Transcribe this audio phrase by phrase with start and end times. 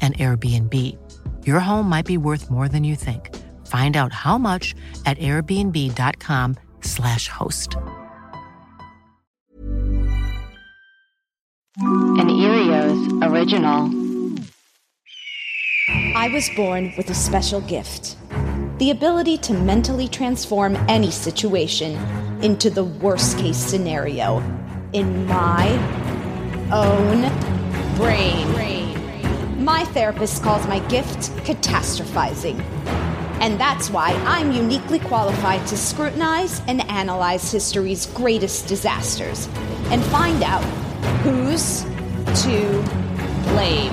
[0.00, 0.74] an Airbnb.
[1.46, 3.36] Your home might be worth more than you think.
[3.66, 7.76] Find out how much at airbnb.com/slash host.
[11.76, 13.92] An Earios original.
[16.16, 18.16] I was born with a special gift
[18.78, 21.96] the ability to mentally transform any situation
[22.42, 24.38] into the worst case scenario
[24.92, 25.68] in my
[26.72, 27.22] own
[27.96, 28.77] brain.
[29.68, 32.58] My therapist calls my gift catastrophizing.
[33.42, 39.46] And that's why I'm uniquely qualified to scrutinize and analyze history's greatest disasters
[39.90, 40.64] and find out
[41.20, 41.82] who's
[42.44, 42.82] to
[43.52, 43.92] blame.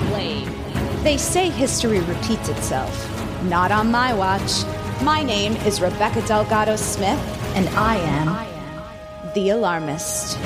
[1.03, 2.95] They say history repeats itself.
[3.43, 4.63] Not on my watch.
[5.01, 7.19] My name is Rebecca Delgado Smith,
[7.53, 10.37] and I am the alarmist.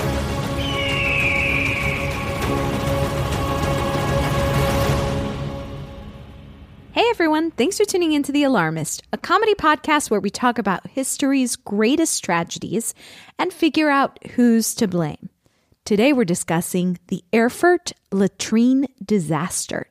[7.19, 10.87] Everyone, thanks for tuning in to The Alarmist, a comedy podcast where we talk about
[10.87, 12.93] history's greatest tragedies
[13.37, 15.29] and figure out who's to blame.
[15.83, 19.89] Today we're discussing the Erfurt latrine disaster.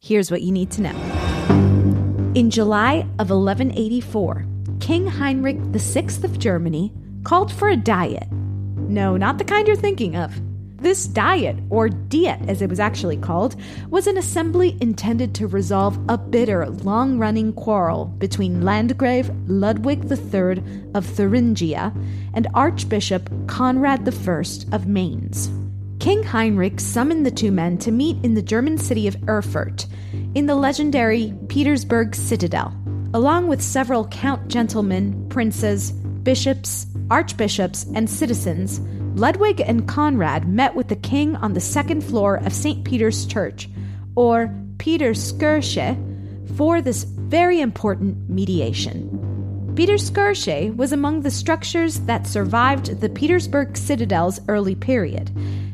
[0.00, 2.32] Here's what you need to know.
[2.34, 4.46] In July of 1184,
[4.80, 6.90] King Heinrich VI of Germany
[7.22, 8.32] called for a diet.
[8.32, 10.40] No, not the kind you're thinking of.
[10.82, 13.54] This diet, or diet as it was actually called,
[13.88, 20.60] was an assembly intended to resolve a bitter, long running quarrel between Landgrave Ludwig III
[20.92, 21.94] of Thuringia
[22.34, 24.42] and Archbishop Conrad I
[24.74, 25.52] of Mainz.
[26.00, 29.86] King Heinrich summoned the two men to meet in the German city of Erfurt,
[30.34, 32.76] in the legendary Petersberg citadel,
[33.14, 38.80] along with several count gentlemen, princes, bishops, archbishops, and citizens
[39.14, 42.82] Ludwig and Conrad met with the king on the second floor of St.
[42.84, 43.68] Peter's Church,
[44.16, 49.74] or Peter's Peterskirche, for this very important mediation.
[49.74, 55.30] Peter's Peterskirche was among the structures that survived the Petersberg Citadel's early period.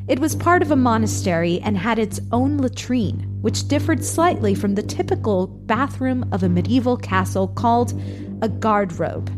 [0.08, 4.74] It was part of a monastery and had its own latrine, which differed slightly from
[4.74, 7.92] the typical bathroom of a medieval castle called
[8.42, 9.30] a garderobe.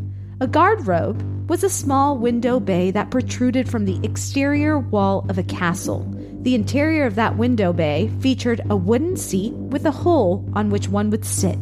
[0.43, 5.43] A garderobe was a small window bay that protruded from the exterior wall of a
[5.43, 6.07] castle.
[6.41, 10.89] The interior of that window bay featured a wooden seat with a hole on which
[10.89, 11.59] one would sit,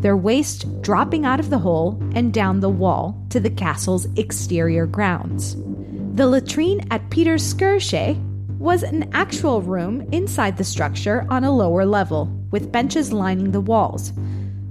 [0.00, 4.86] their waist dropping out of the hole and down the wall to the castle's exterior
[4.86, 5.56] grounds.
[6.14, 8.16] The latrine at Peter's Peterskirche
[8.60, 13.60] was an actual room inside the structure on a lower level, with benches lining the
[13.60, 14.12] walls.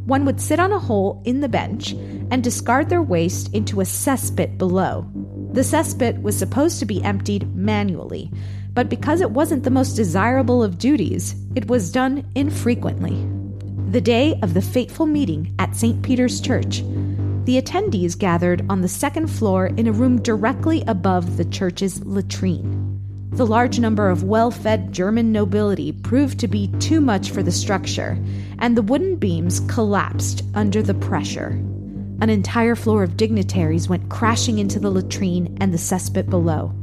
[0.09, 1.91] One would sit on a hole in the bench
[2.31, 5.07] and discard their waste into a cesspit below.
[5.53, 8.31] The cesspit was supposed to be emptied manually,
[8.73, 13.23] but because it wasn't the most desirable of duties, it was done infrequently.
[13.91, 16.01] The day of the fateful meeting at St.
[16.01, 16.81] Peter's Church,
[17.45, 22.88] the attendees gathered on the second floor in a room directly above the church's latrine.
[23.39, 27.53] The large number of well fed German nobility proved to be too much for the
[27.53, 28.21] structure,
[28.57, 31.57] and the wooden beams collapsed under the pressure.
[32.19, 36.73] An entire floor of dignitaries went crashing into the latrine and the cesspit below,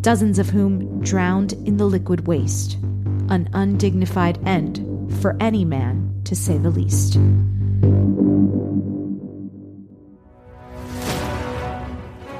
[0.00, 2.78] dozens of whom drowned in the liquid waste.
[3.28, 4.78] An undignified end
[5.20, 7.16] for any man, to say the least.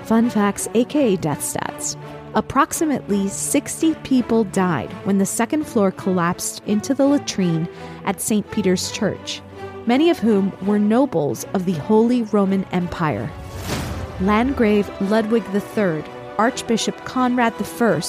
[0.07, 1.99] Fun facts, aka death stats.
[2.39, 7.69] Approximately 60 people died when the second floor collapsed into the latrine
[8.05, 8.49] at St.
[8.53, 9.43] Peter's Church,
[9.87, 13.29] many of whom were nobles of the Holy Roman Empire.
[14.21, 16.05] Landgrave Ludwig III,
[16.39, 18.03] Archbishop Conrad I,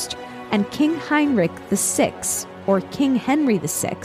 [0.51, 2.13] and King Heinrich VI,
[2.67, 3.97] or King Henry VI,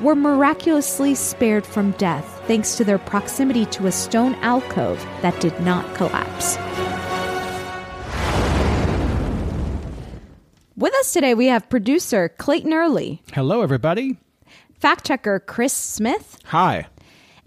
[0.00, 5.58] were miraculously spared from death thanks to their proximity to a stone alcove that did
[5.62, 6.56] not collapse.
[11.04, 14.16] Us today, we have producer Clayton Early, Hello, everybody.
[14.80, 16.86] fact checker Chris Smith, Hi.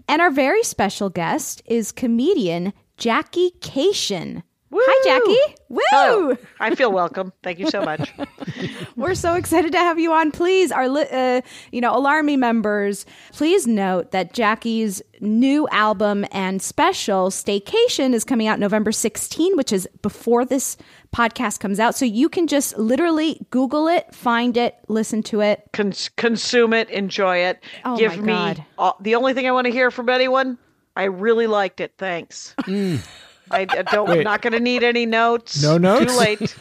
[0.06, 4.44] and our very special guest is comedian Jackie Kashian.
[4.70, 5.54] Hi, Jackie.
[5.68, 5.80] Woo!
[5.90, 6.36] Hello.
[6.60, 7.32] I feel welcome.
[7.42, 8.12] Thank you so much.
[8.96, 10.30] We're so excited to have you on.
[10.30, 11.40] Please, our uh,
[11.72, 18.46] you know Alarmy members, please note that Jackie's new album and special Staycation is coming
[18.46, 20.76] out November 16, which is before this
[21.14, 21.94] podcast comes out.
[21.94, 25.62] So you can just literally Google it, find it, listen to it.
[25.72, 27.62] Cons- consume it, enjoy it.
[27.84, 28.64] Oh Give my me God.
[28.76, 30.58] all- the only thing I want to hear from anyone.
[30.96, 31.92] I really liked it.
[31.96, 32.54] Thanks.
[32.66, 33.00] I,
[33.50, 34.08] I don't.
[34.08, 34.24] I'm Wait.
[34.24, 35.62] not going to need any notes.
[35.62, 36.12] No notes?
[36.12, 36.56] Too late.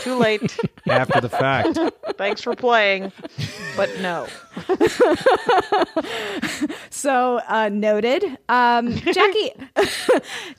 [0.00, 0.58] Too late.
[0.88, 1.78] After the fact.
[2.16, 3.12] Thanks for playing,
[3.76, 4.26] but no.
[6.90, 9.50] So uh, noted, um, Jackie.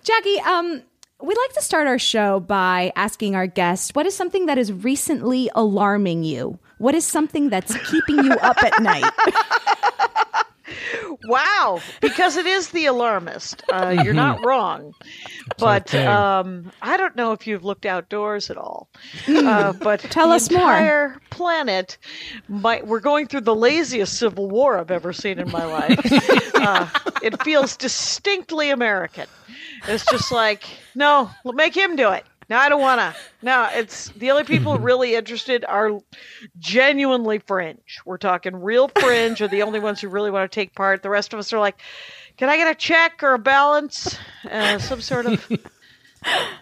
[0.03, 0.81] Jackie, um,
[1.21, 4.73] we like to start our show by asking our guests, "What is something that is
[4.73, 6.59] recently alarming you?
[6.79, 9.05] What is something that's keeping you up at night?"
[11.25, 13.63] Wow, because it is the alarmist.
[13.71, 14.93] Uh, you're not wrong,
[15.57, 16.05] but okay.
[16.05, 18.89] um, I don't know if you've looked outdoors at all.
[19.43, 21.19] Uh, but Tell the us more.
[21.29, 21.97] planet,
[22.47, 25.99] might, we're going through the laziest civil war I've ever seen in my life.
[26.55, 26.87] uh,
[27.21, 29.27] it feels distinctly American.
[29.87, 30.63] It's just like,
[30.95, 32.25] no, make him do it.
[32.49, 33.15] No, I don't want to.
[33.41, 35.99] No, it's the only people really interested are
[36.59, 37.99] genuinely fringe.
[38.05, 41.03] We're talking real fringe are the only ones who really want to take part.
[41.03, 41.77] The rest of us are like,
[42.37, 44.17] can I get a check or a balance?
[44.49, 45.51] Uh, some sort of.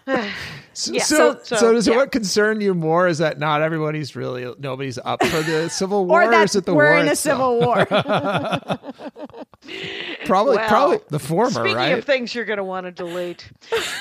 [0.74, 1.94] So, Yeah, so, so- so does yeah.
[1.94, 6.06] it what concern you more is that not everybody's really nobody's up for the Civil
[6.06, 7.40] War, or or that is it the we're war in a itself?
[7.40, 7.86] civil war.
[10.26, 11.98] Probably, Well, probably the former, Speaking right?
[11.98, 13.52] of things you're going to want to delete,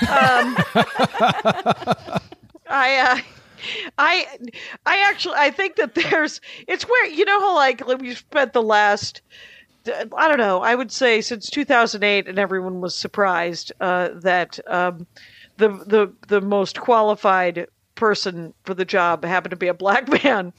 [0.02, 0.56] um,
[2.68, 3.18] I, uh,
[3.98, 4.26] I,
[4.86, 8.62] I actually, I think that there's, it's where you know how like we spent the
[8.62, 9.22] last,
[9.86, 15.06] I don't know, I would say since 2008, and everyone was surprised uh, that um,
[15.60, 20.52] the the the most qualified person for the job happened to be a black man.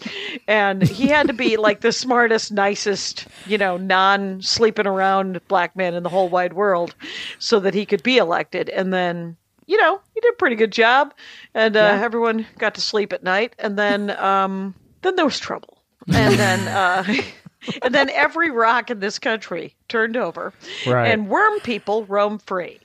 [0.47, 5.75] And he had to be like the smartest nicest you know non sleeping around black
[5.75, 6.95] man in the whole wide world
[7.39, 8.69] so that he could be elected.
[8.69, 11.13] And then you know he did a pretty good job.
[11.53, 13.55] And uh, everyone got to sleep at night.
[13.59, 15.79] And then um then there was trouble.
[16.13, 17.03] And then uh
[17.81, 20.53] and then every rock in this country turned over.
[20.85, 21.07] Right.
[21.09, 22.79] and worm people roam free.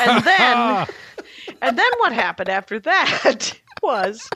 [0.00, 0.86] And then
[1.62, 4.28] and then what happened after that was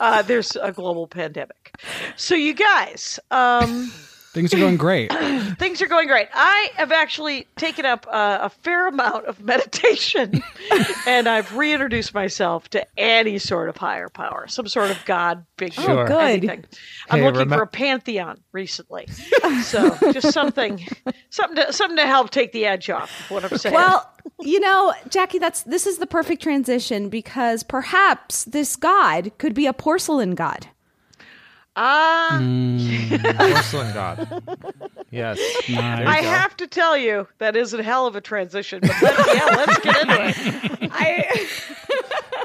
[0.00, 1.74] uh, there's a global pandemic.
[2.16, 3.92] So you guys, um,
[4.38, 5.12] Things are going great.
[5.58, 6.28] things are going great.
[6.32, 10.40] I have actually taken up uh, a fair amount of meditation,
[11.08, 15.72] and I've reintroduced myself to any sort of higher power, some sort of God, big
[15.72, 16.06] Sure.
[16.06, 16.20] good.
[16.20, 16.64] anything.
[17.10, 19.08] I'm Hey, looking remem- for a pantheon recently,
[19.64, 20.86] so just something,
[21.30, 23.10] something, to, something to help take the edge off.
[23.24, 23.74] of What I'm saying.
[23.74, 24.08] well,
[24.40, 29.66] you know, Jackie, that's this is the perfect transition because perhaps this god could be
[29.66, 30.68] a porcelain god.
[31.78, 32.38] Ah.
[33.38, 34.42] Porcelain God.
[35.10, 35.38] Yes.
[35.70, 38.80] I have to tell you, that is a hell of a transition.
[38.82, 40.90] But let's, yeah, let's get into it.
[40.92, 41.46] I,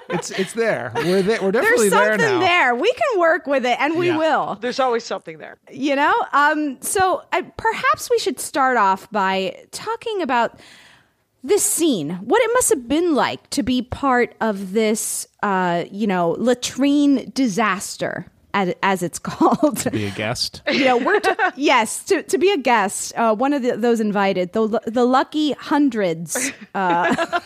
[0.10, 0.92] It's it's there.
[0.96, 1.42] We're there.
[1.42, 2.40] We're there's definitely there something now.
[2.40, 2.76] there.
[2.76, 4.18] We can work with it, and we Yeah.
[4.18, 4.56] will.
[4.62, 5.58] There's always something there.
[5.72, 10.60] you know um so uh, perhaps we should start off by talking about
[11.44, 16.06] this scene what it must have been like to be part of this uh you
[16.08, 19.90] know latrine disaster as, as it's called.
[19.92, 20.62] Be a guest.
[20.72, 24.00] you know, we're to, yes to, to be a guest, uh, one of the, those
[24.00, 26.52] invited, the the lucky hundreds.
[26.74, 27.40] Uh,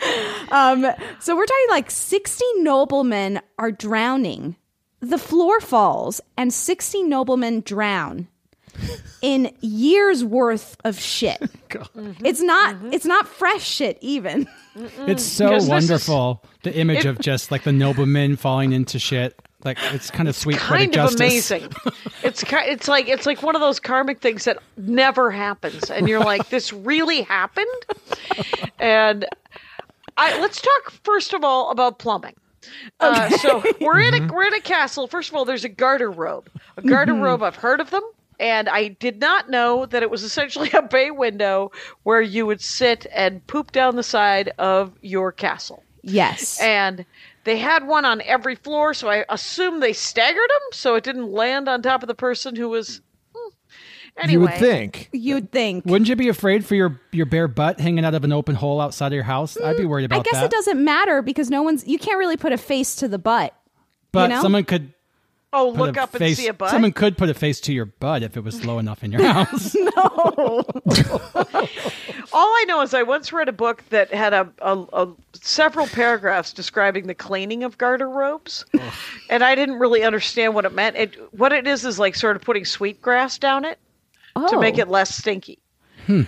[0.50, 0.86] um,
[1.20, 4.56] so we're talking like sixty noblemen are drowning.
[5.00, 8.28] The floor falls, and sixty noblemen drown
[9.22, 11.40] in years worth of shit.
[11.68, 12.24] Mm-hmm.
[12.24, 12.76] It's not.
[12.76, 12.94] Mm-hmm.
[12.94, 14.48] It's not fresh shit even.
[15.06, 16.44] It's so Because this is- wonderful.
[16.62, 19.38] the image it- of just like the nobleman falling into shit.
[19.64, 21.68] Like it's kind of sweet kind of amazing.
[22.22, 26.20] it's it's like it's like one of those karmic things that never happens, and you're
[26.20, 27.66] like, this really happened.
[28.78, 29.26] And
[30.16, 32.34] I let's talk first of all about plumbing.
[33.00, 34.34] Uh, so we're in a mm-hmm.
[34.34, 35.06] we're in a castle.
[35.08, 36.48] First of all, there's a garter robe.
[36.76, 37.42] A garter robe.
[37.42, 38.02] I've heard of them.
[38.40, 41.72] And I did not know that it was essentially a bay window
[42.04, 45.82] where you would sit and poop down the side of your castle.
[46.02, 46.60] Yes.
[46.60, 47.04] And
[47.44, 51.30] they had one on every floor, so I assume they staggered them so it didn't
[51.30, 53.00] land on top of the person who was.
[53.34, 53.48] hmm.
[54.16, 55.08] Anyway, You would think.
[55.12, 55.84] You'd think.
[55.84, 58.80] Wouldn't you be afraid for your your bare butt hanging out of an open hole
[58.80, 59.56] outside of your house?
[59.60, 60.28] I'd be worried about that.
[60.28, 60.46] I guess that.
[60.46, 61.86] it doesn't matter because no one's.
[61.86, 63.54] You can't really put a face to the butt.
[64.12, 64.42] But you know?
[64.42, 64.92] someone could
[65.52, 66.70] Oh, look up and see a butt.
[66.70, 69.22] Someone could put a face to your butt if it was low enough in your
[69.32, 69.74] house.
[69.74, 70.64] No.
[72.32, 75.86] All I know is I once read a book that had a, a, a several
[75.86, 78.66] paragraphs describing the cleaning of garter robes,
[79.30, 80.96] and I didn't really understand what it meant.
[80.96, 83.78] It what it is is like sort of putting sweet grass down it
[84.48, 84.82] to make Oh.
[84.82, 85.58] it less stinky.
[86.06, 86.22] Hmm.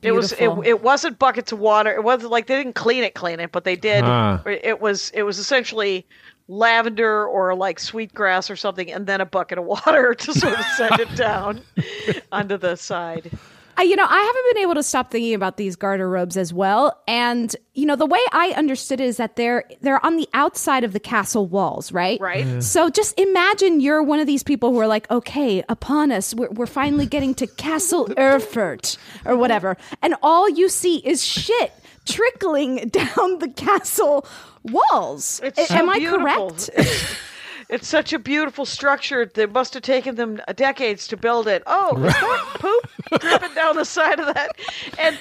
[0.00, 1.90] It was it, it wasn't buckets of water.
[1.92, 4.04] It wasn't like they didn't clean it, clean it, but they did.
[4.04, 4.38] Huh.
[4.46, 6.06] It was it was essentially
[6.48, 10.64] lavender or like sweetgrass or something, and then a bucket of water to sort of
[10.76, 11.60] send it down
[12.32, 13.30] onto the side.
[13.76, 16.52] I, you know, I haven't been able to stop thinking about these garter robes as
[16.52, 17.02] well.
[17.08, 20.84] And you know, the way I understood it is that they're they're on the outside
[20.84, 22.20] of the castle walls, right?
[22.20, 22.62] Right.
[22.62, 26.50] So just imagine you're one of these people who are like, okay, upon us, we're,
[26.50, 31.72] we're finally getting to Castle Erfurt or whatever, and all you see is shit
[32.04, 34.26] trickling down the castle
[34.64, 35.40] walls.
[35.42, 36.50] It's A- so Am I beautiful.
[36.50, 36.70] correct?
[36.74, 37.16] It's,
[37.68, 39.26] it's such a beautiful structure.
[39.26, 41.62] They must have taken them decades to build it.
[41.66, 44.56] Oh, is that poop dripping down the side of that?
[44.98, 45.18] And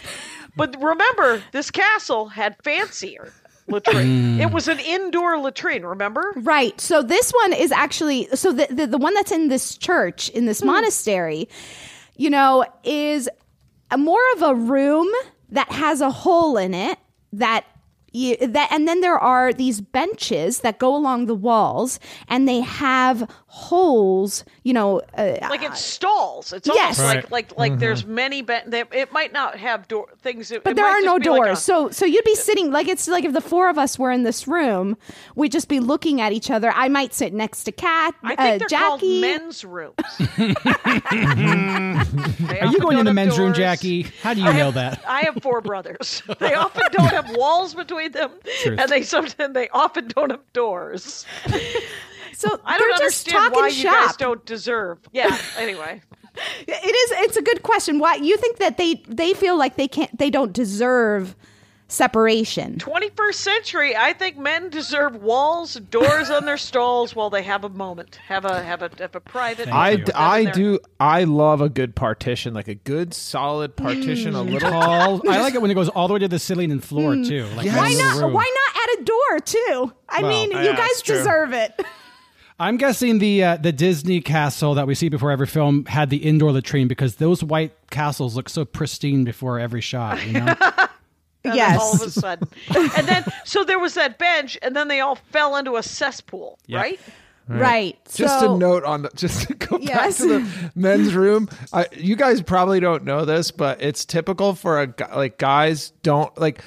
[0.55, 3.33] but remember, this castle had fancier
[3.67, 4.37] latrine.
[4.37, 4.41] Mm.
[4.41, 5.83] It was an indoor latrine.
[5.83, 6.33] Remember?
[6.35, 6.79] Right.
[6.79, 10.45] So this one is actually so the the, the one that's in this church in
[10.45, 10.67] this hmm.
[10.67, 11.49] monastery,
[12.15, 13.29] you know, is
[13.91, 15.07] a more of a room
[15.49, 16.97] that has a hole in it
[17.33, 17.65] that
[18.13, 22.61] you, that and then there are these benches that go along the walls and they
[22.61, 26.53] have holes, you know, uh, Like it stalls.
[26.53, 26.99] It's Yes.
[26.99, 27.31] almost Right.
[27.31, 28.41] like like like there's many.
[28.41, 30.49] Be- they, it might not have door things.
[30.51, 31.59] It, but it there might are no be like doors.
[31.59, 34.09] a- so so you'd be sitting like it's like if the four of us were
[34.11, 34.97] in this room,
[35.35, 36.71] we'd just be looking at each other.
[36.71, 39.21] I might sit next to Kat, I think uh, they're Jackie.
[39.21, 39.93] called men's rooms.
[42.59, 44.03] Are you going in the men's room, Jackie?
[44.23, 45.03] How do you know that?
[45.07, 46.21] I have four brothers.
[46.39, 48.31] They often don't have walls between them,
[48.63, 48.79] Truth.
[48.79, 51.25] and they sometimes they often don't have doors.
[52.33, 54.99] so I don't just understand talking why you guys don't deserve.
[55.11, 55.37] Yeah.
[55.57, 56.01] Anyway,
[56.67, 57.11] It is.
[57.25, 57.99] It's a good question.
[57.99, 61.35] Why you think that they they feel like they can't they don't deserve
[61.87, 62.77] separation?
[62.77, 63.95] 21st century.
[63.95, 68.45] I think men deserve walls, doors on their stalls while they have a moment, have
[68.45, 69.69] a have a have a private.
[69.69, 70.03] I.
[70.15, 74.51] I do I love a good partition, like a good solid partition, a mm.
[74.51, 75.29] little Tall.
[75.29, 77.27] I like it when it goes all the way to the ceiling and floor mm.
[77.27, 77.45] too.
[77.55, 77.77] Like Yes.
[77.77, 78.21] Why not?
[78.23, 78.33] room.
[78.33, 79.93] Why not add a door too?
[80.09, 81.17] I Well, mean, yeah, you guys it's true.
[81.17, 81.79] deserve it.
[82.59, 86.17] I'm guessing the uh, the Disney castle that we see before every film had the
[86.17, 90.25] indoor latrine because those white castles look so pristine before every shot.
[90.25, 90.55] You know,
[91.45, 91.79] Yes.
[91.81, 95.15] all of a sudden, and then so there was that bench, and then they all
[95.15, 96.79] fell into a cesspool, Yeah.
[96.79, 96.99] right?
[97.49, 97.97] Right.
[98.13, 100.19] Just so, a note on the, just to go Yes.
[100.19, 101.49] back to the men's room.
[101.73, 106.35] I, you guys probably don't know this, but it's typical for a like guys don't
[106.37, 106.61] like.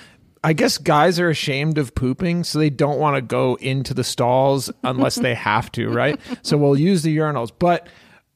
[0.47, 4.05] I guess guys are ashamed of pooping, so they don't want to go into the
[4.05, 6.21] stalls unless they have to, right?
[6.43, 7.89] So we'll use the urinals, but.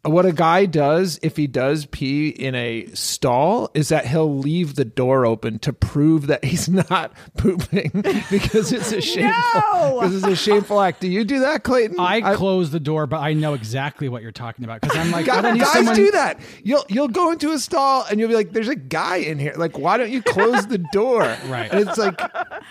[0.03, 4.75] What a guy does if he does pee in a stall is that he'll leave
[4.75, 7.91] the door open to prove that he's not pooping
[8.31, 9.99] because it's a shameful No!
[10.01, 11.01] because it's a shameful act.
[11.01, 12.01] Do you do that, Clayton?
[12.01, 15.27] I close the door, but I know exactly what you're talking about because I'm like,
[15.27, 15.95] Guys, I don't need guys someone.
[15.97, 16.41] do that.
[16.65, 19.53] You'll you'll go into a stall and you'll be like, "There's a guy in here.
[19.57, 21.71] Like, why don't you close the door?" Right.
[21.71, 22.17] And it's like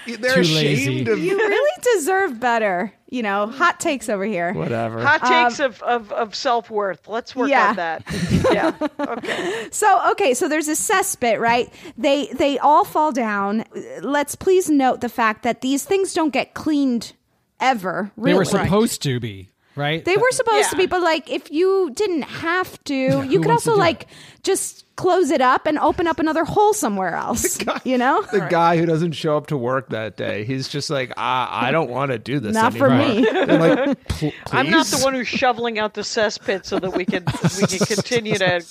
[0.08, 1.12] they're Too ashamed lazy.
[1.12, 2.94] of you really deserve better.
[3.12, 4.54] You know, hot takes over here.
[4.54, 5.02] whatever.
[5.02, 7.08] Hot um, takes of, of, of self worth.
[7.08, 7.70] Let's work yeah.
[7.70, 8.04] on that.
[8.52, 8.74] Yeah.
[9.00, 9.68] Okay.
[9.72, 11.72] So okay, so there's a cesspit, right?
[11.98, 13.64] They they all fall down.
[14.02, 17.14] Let's please note the fact that these things don't get cleaned
[17.60, 18.12] ever.
[18.18, 19.50] They were supposed to be.
[19.80, 20.04] Right?
[20.04, 23.74] They were supposed to be, but like if you didn't have to, you could also
[23.74, 24.08] do like
[24.44, 27.58] just close it up and open up another hole somewhere else.
[27.86, 28.22] you know?
[28.40, 31.70] The guy who doesn't show up to work that day, he's just like, ah, I,
[31.70, 32.54] I don't want to do this.
[32.54, 33.22] Not for me.
[33.32, 33.98] They're like,
[34.52, 37.86] I'm not the one who's shoveling out the cesspit so that we can we can
[37.86, 38.66] continue to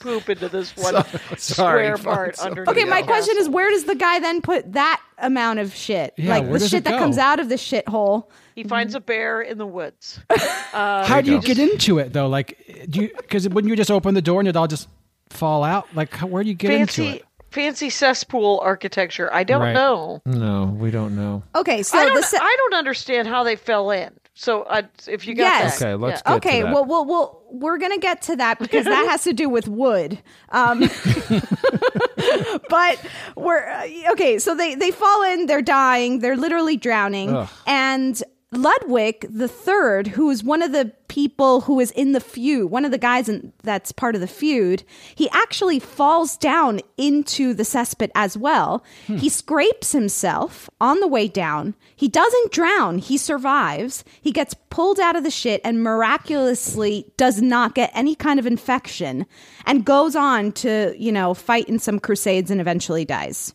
[0.00, 1.04] poop into this one
[1.36, 2.82] Sorry, square find part somebody underneath.
[2.82, 6.14] Okay, my the question is where does the guy then put that amount of shit?
[6.16, 8.26] Yeah, like the shit that comes out of the shithole.
[8.54, 10.20] He finds a bear in the woods.
[10.72, 12.28] How do you get into it though?
[12.28, 14.88] Like, do you because wouldn't you just open the door and it all just
[15.30, 15.86] fall out?
[15.94, 17.24] Like, how, where do you get into fancy it?
[17.50, 19.32] fancy cesspool architecture.
[19.32, 19.72] I don't Right.
[19.72, 20.20] know.
[20.26, 21.42] No, we don't know.
[21.54, 24.10] Okay, so I don't, se- I don't understand how they fell in.
[24.36, 25.78] So uh, if you got Yes.
[25.78, 26.32] that, Okay, let's yeah.
[26.34, 26.74] get to Okay, that.
[26.74, 30.20] well, well, well, we're gonna get to that because that has to do with wood.
[30.50, 30.80] Um,
[32.68, 33.00] but
[33.36, 34.38] we're uh, okay.
[34.38, 37.48] So they they fall in, they're dying, they're literally drowning, Ugh.
[37.66, 38.20] and
[38.56, 42.84] Ludwig the third, who is one of the people who is in the feud, one
[42.84, 44.82] of the guys in, that's part of the feud,
[45.14, 48.82] he actually falls down into the cesspit as well.
[49.06, 51.74] He scrapes himself on the way down.
[51.94, 52.98] He doesn't drown.
[52.98, 54.04] He survives.
[54.20, 58.46] He gets pulled out of the shit and miraculously does not get any kind of
[58.46, 59.26] infection
[59.66, 63.54] and goes on to, you know, fight in some crusades and eventually dies.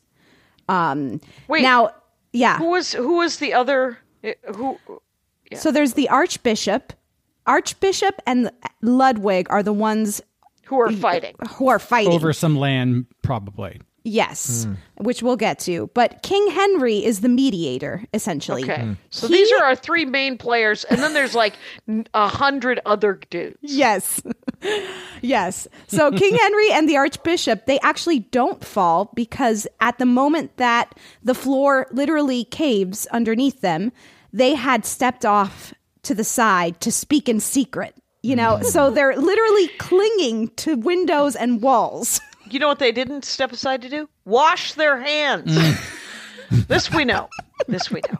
[0.69, 1.63] Um, Wait.
[1.63, 1.91] now,
[2.31, 2.57] yeah.
[2.57, 3.97] Who was who was the other?
[4.23, 4.77] Uh, Who?
[5.55, 6.93] So there's the archbishop.
[7.47, 10.21] Archbishop and Ludwig are the ones
[10.65, 11.35] Who are fighting?
[11.55, 12.13] who are fighting.
[12.13, 13.81] Over some land, probably.
[14.03, 14.73] Yes, Hmm.
[15.03, 15.89] which we'll get to.
[15.93, 18.63] But King Henry is the mediator, essentially.
[18.63, 21.53] Okay, so He- these are our three main players, and then there's like
[22.13, 23.57] a hundred other dudes.
[23.61, 24.21] Yes.
[25.21, 25.67] yes.
[25.87, 30.95] So King Henry and the Archbishop, they actually don't fall because at the moment that
[31.23, 33.91] the floor literally caves underneath them,
[34.31, 37.95] they had stepped off to the side to speak in secret.
[38.21, 42.19] You know, so they're literally clinging to windows and walls.
[42.49, 44.09] You know what they didn't step aside to do?
[44.25, 45.57] Wash their hands.
[45.57, 46.67] Mm.
[46.67, 47.29] this we know.
[47.67, 48.19] This we know.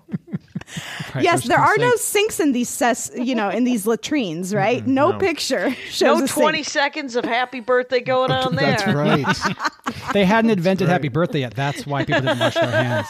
[1.16, 4.50] Right, yes, there no are no sinks in these ses, you know, in these latrines,
[4.50, 4.58] mm-hmm.
[4.58, 4.86] right?
[4.86, 6.68] No, picture shows No a twenty sink.
[6.68, 8.78] seconds of happy birthday going on there.
[8.78, 9.58] That's right.
[10.14, 11.54] They hadn't invented Happy Birthday yet.
[11.54, 13.08] That's why people didn't wash their hands.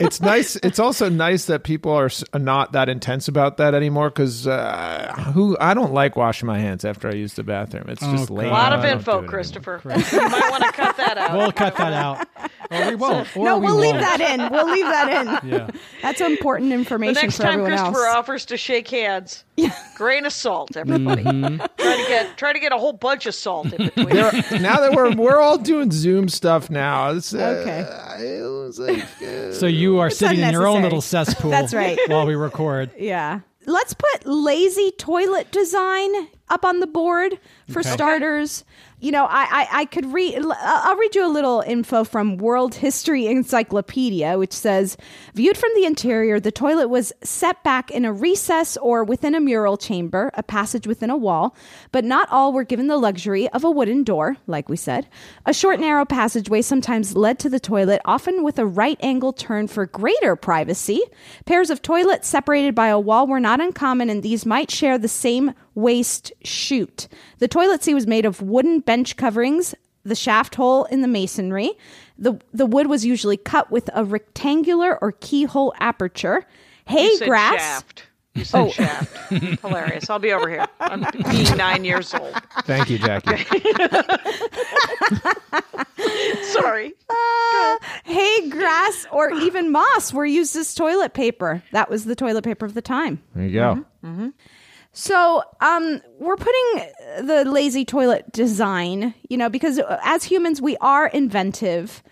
[0.00, 0.56] It's nice.
[0.56, 4.10] It's also nice that people are not that intense about that anymore.
[4.10, 7.84] Because uh, who I don't like washing my hands after I use the bathroom.
[7.88, 8.48] It's Oh, just lame.
[8.48, 9.80] A lot of info, it Christopher.
[9.84, 11.36] you might want to cut that out.
[11.36, 12.26] We'll cut that out.
[12.70, 13.36] Or we won't.
[13.36, 14.00] Or No, we we'll leave won't.
[14.00, 14.48] that in.
[14.52, 15.50] We'll leave that in.
[15.50, 15.68] Yeah.
[16.02, 17.14] That's important information.
[17.14, 18.16] the information next for time everyone Christopher else.
[18.16, 19.44] offers to shake hands,
[19.96, 21.24] grain of salt, everybody.
[21.24, 21.56] Mm-hmm.
[21.56, 24.08] try to get try to get a whole bunch of salt in between.
[24.10, 27.10] There- now that we're we're all doing Zoom stuff now.
[27.10, 27.80] It's, uh, Okay.
[28.24, 31.50] it like, uh, So you are sitting in your own little cesspool.
[31.50, 31.98] That's right.
[32.06, 32.90] While we record.
[32.98, 33.40] Yeah.
[33.66, 38.64] Let's put lazy toilet design up on the board for starters.
[38.98, 42.36] You know, I, I, I could read, uh, I'll read you a little info from
[42.36, 44.98] World History Encyclopedia, which says
[45.32, 49.40] Viewed from the interior, the toilet was set back in a recess or within a
[49.40, 51.56] mural chamber, a passage within a wall,
[51.92, 55.08] but not all were given the luxury of a wooden door, like we said.
[55.46, 59.66] A short, narrow passageway sometimes led to the toilet, often with a right angle turn
[59.66, 61.00] for greater privacy.
[61.46, 65.08] Pairs of toilets separated by a wall were not uncommon, and these might share the
[65.08, 67.08] same waste chute.
[67.38, 71.72] The toilet seat was made of wooden bench coverings, the shaft hole in the masonry.
[72.18, 76.46] The, the wood was usually cut with a rectangular or keyhole aperture.
[76.86, 77.60] Hay you said grass.
[77.60, 78.02] shaft.
[78.34, 79.16] You said shaft.
[79.60, 80.08] Hilarious.
[80.08, 80.66] I'll be over here.
[80.80, 82.34] I'm being nine years old.
[82.64, 83.44] thank you, Jackie.
[86.42, 86.92] Sorry.
[87.08, 91.62] Uh, hay, grass, or even moss were used as toilet paper.
[91.72, 93.22] That was the toilet paper of the time.
[93.34, 93.84] There you go.
[94.92, 101.06] So, um, we're putting the lazy toilet design, you know, because as humans, we are
[101.06, 102.02] inventive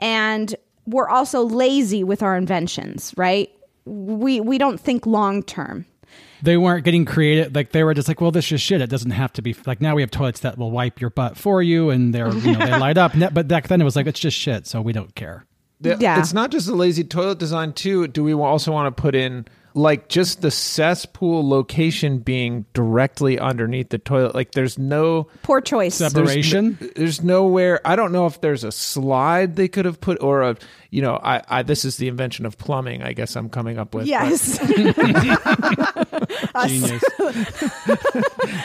[0.00, 0.54] and
[0.86, 3.50] we're also lazy with our inventions, right?
[3.84, 5.86] We we don't think long term.
[6.42, 7.54] They weren't getting creative.
[7.54, 8.80] Like they were just like, well, this is shit.
[8.80, 11.36] It doesn't have to be like now we have toilets that will wipe your butt
[11.36, 13.12] for you and they're you know they light up.
[13.32, 15.46] But back then it was like it's just shit, so we don't care.
[15.80, 16.18] Yeah.
[16.18, 18.06] It's not just the lazy toilet design too.
[18.06, 23.88] Do we also want to put in like just the cesspool location being directly underneath
[23.90, 24.34] the toilet?
[24.34, 25.94] Like there's no Poor choice.
[25.96, 26.78] Separation.
[26.80, 27.80] n- there's nowhere.
[27.84, 30.56] I don't know if there's a slide they could have put or a
[30.90, 33.02] you know I, I this is the invention of plumbing.
[33.02, 34.58] I guess I'm coming up with Yes.
[36.66, 37.02] Genius.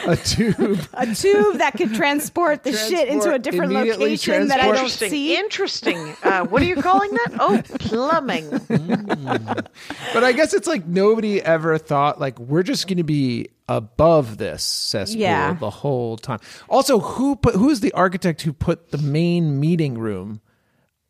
[0.08, 0.80] a tube.
[0.94, 4.76] a tube that could transport the shit into a different immediately location that I don't
[4.76, 5.10] Interesting.
[5.10, 5.36] see.
[5.38, 6.16] Interesting.
[6.24, 7.32] Uh, what are you calling that?
[7.40, 8.50] Oh, plumbing.
[10.14, 14.38] But I guess it's like nobody ever thought like we're just going to be above
[14.38, 15.54] this cesspool Yeah.
[15.54, 16.40] the whole time.
[16.70, 20.42] Also, who put who's the architect who put the main meeting room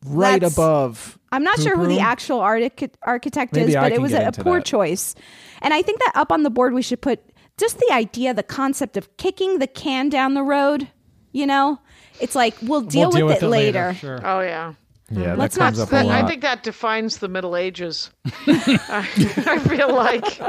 [0.04, 1.18] right That's- above?
[1.32, 4.12] I'm not sure poop who the actual archi- architect Maybe is, I but it was
[4.12, 4.64] a, a poor that.
[4.64, 5.14] choice.
[5.62, 7.20] And I think that up on the board we should put
[7.58, 10.88] just the idea, the concept of kicking the can down the road.
[11.32, 11.78] You know,
[12.20, 13.92] it's like we'll deal, we'll deal with, it, later.
[13.94, 14.18] Sure.
[14.24, 14.74] Oh yeah.
[15.10, 18.10] Yeah, Let's that comes not up a That- I think that defines the Middle Ages.
[18.46, 19.06] I,
[19.46, 20.40] I feel like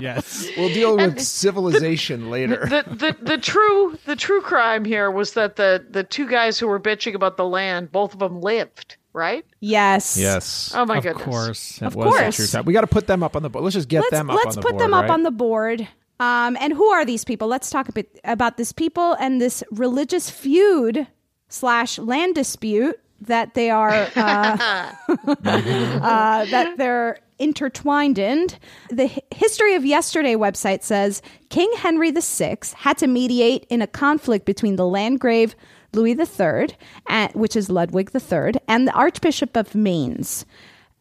[0.00, 0.46] Yes.
[0.56, 2.66] we'll deal with civilization later.
[2.66, 6.68] the, the the true the true crime here was that the the two guys who
[6.68, 9.44] were bitching about the land, both of them lived, right?
[9.60, 10.16] Yes.
[10.16, 11.24] yes, Oh my of goodness.
[11.24, 11.82] course.
[11.82, 12.36] it of was course.
[12.36, 12.64] true time.
[12.66, 13.64] We got to put them up on the board.
[13.64, 14.82] Let's just get let's them up let's on the put board.
[14.82, 15.10] them up right?
[15.10, 15.88] on the board.
[16.20, 17.48] Um, and who are these people?
[17.48, 21.06] Let's talk a bit about this people and this religious feud
[21.48, 28.46] slash land dispute that they are uh, uh, that they're intertwined in.
[28.90, 33.86] The Hi- History of Yesterday website says King Henry VI had to mediate in a
[33.86, 35.54] conflict between the Landgrave
[35.92, 36.68] Louis III,
[37.08, 40.44] and, which is Ludwig III, and the Archbishop of Mainz.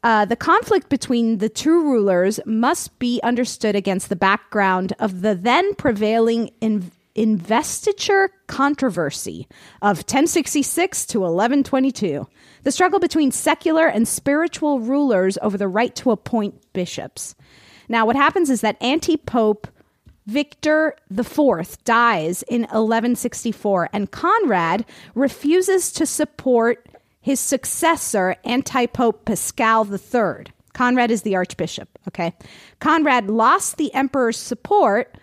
[0.04, 5.36] Uh, the conflict between the two rulers must be understood against the background of the
[5.36, 9.48] then prevailing in- investiture controversy
[9.82, 12.28] of 1066 to 1122.
[12.64, 17.36] The struggle between secular and spiritual rulers over the right to appoint bishops.
[17.90, 19.68] Now, what happens is that anti pope
[20.28, 26.86] Victor IV dies in 1164, and Conrad refuses to support
[27.22, 30.46] his successor, anti Pope Paschal III.
[30.74, 32.34] Conrad is the archbishop, okay?
[32.80, 35.18] Conrad lost the emperor's support,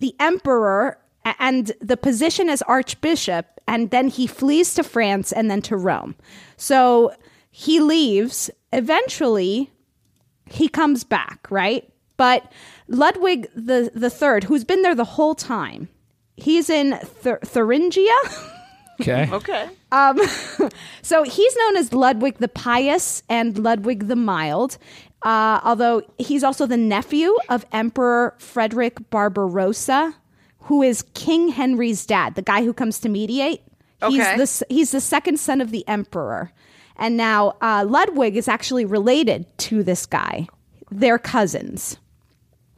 [0.00, 5.62] the emperor, and the position as archbishop, and then he flees to France and then
[5.62, 6.14] to Rome.
[6.56, 7.14] So
[7.50, 8.50] he leaves.
[8.72, 9.70] Eventually,
[10.46, 11.90] he comes back, right?
[12.16, 12.50] But
[12.88, 15.88] Ludwig the the third, who's been there the whole time,
[16.36, 18.16] he's in Thur- Thuringia.
[19.00, 19.30] Okay.
[19.32, 19.68] Okay.
[21.02, 24.76] so he's known as Ludwig the Pious and Ludwig the Mild.
[25.22, 30.14] Uh, although he's also the nephew of Emperor Frederick Barbarossa,
[30.62, 33.62] who is King Henry's dad, the guy who comes to mediate.
[34.08, 34.36] He's Okay.
[34.36, 36.52] the he's the second son of the emperor,
[36.96, 40.46] and now uh, Ludwig is actually related to this guy.
[40.90, 41.98] They're cousins.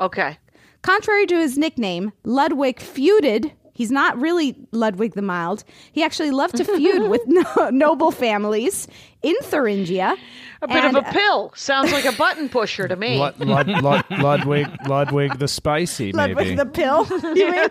[0.00, 0.38] Okay.
[0.82, 3.52] Contrary to his nickname, Ludwig feuded.
[3.74, 5.64] He's not really Ludwig the Mild.
[5.92, 8.86] He actually loved to feud with no- noble families
[9.22, 10.14] in Thuringia.
[10.60, 11.52] A bit And, of a uh, pill.
[11.56, 13.18] Sounds like a button pusher to me.
[13.18, 16.34] Lud, Lud, Lud, Ludwig, Ludwig the spicy, maybe.
[16.34, 17.06] Ludwig the pill.
[17.34, 17.68] You mean?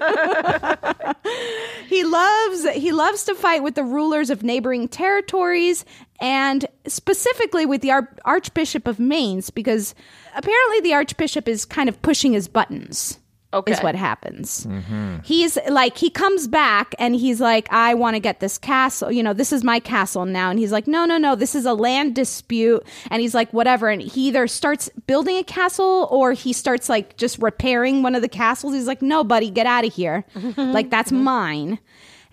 [1.87, 5.85] he loves he loves to fight with the rulers of neighboring territories
[6.19, 9.93] and specifically with the Ar- Archbishop of Mainz because
[10.35, 13.19] apparently the Archbishop is kind of pushing his buttons.
[13.53, 13.73] Okay.
[13.73, 14.65] Is what happens.
[14.65, 15.17] Mm-hmm.
[15.23, 19.11] He's like, he comes back and he's like, I want to get this castle.
[19.11, 20.49] You know, this is my castle now.
[20.49, 22.85] And he's like, no, no, no, this is a land dispute.
[23.09, 23.89] And he's like, whatever.
[23.89, 28.21] And he either starts building a castle or he starts like just repairing one of
[28.21, 28.73] the castles.
[28.73, 30.23] He's like, no, buddy, get out of here.
[30.57, 31.77] like, that's mine.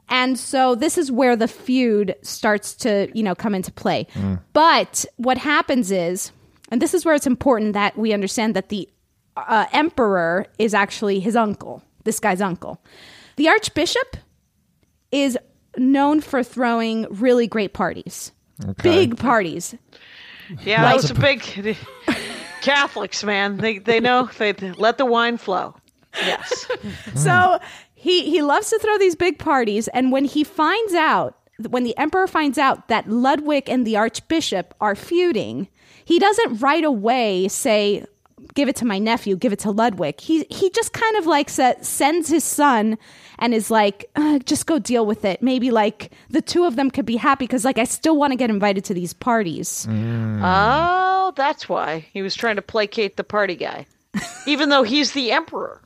[0.09, 4.07] And so this is where the feud starts to, you know, come into play.
[4.15, 4.41] Mm.
[4.53, 6.33] But what happens is,
[6.71, 8.89] and this is where it's important that we understand that the
[9.47, 12.81] uh, emperor is actually his uncle, this guy's uncle.
[13.37, 14.17] The archbishop
[15.13, 15.39] is
[15.77, 18.33] known for throwing really great parties,
[18.83, 19.75] big parties.
[20.65, 21.43] Yeah, those are big
[22.63, 23.59] Catholics, man.
[23.59, 25.75] They they know they let the wine flow.
[26.15, 26.67] Yes.
[27.15, 27.59] So
[27.95, 31.37] he he loves to throw these big parties, and when he finds out,
[31.69, 35.69] when the emperor finds out that Ludwig and the archbishop are feuding,
[36.05, 38.07] he doesn't right away say,
[38.55, 41.49] "Give it to my nephew, give it to Ludwig." He he just kind of like
[41.51, 42.99] sa- sends his son
[43.39, 46.91] and is like, uh, "Just go deal with it." Maybe like the two of them
[46.91, 49.87] could be happy because like I still want to get invited to these parties.
[49.91, 53.87] Oh, that's why he was trying to placate the party guy,
[54.47, 55.81] even though he's the emperor.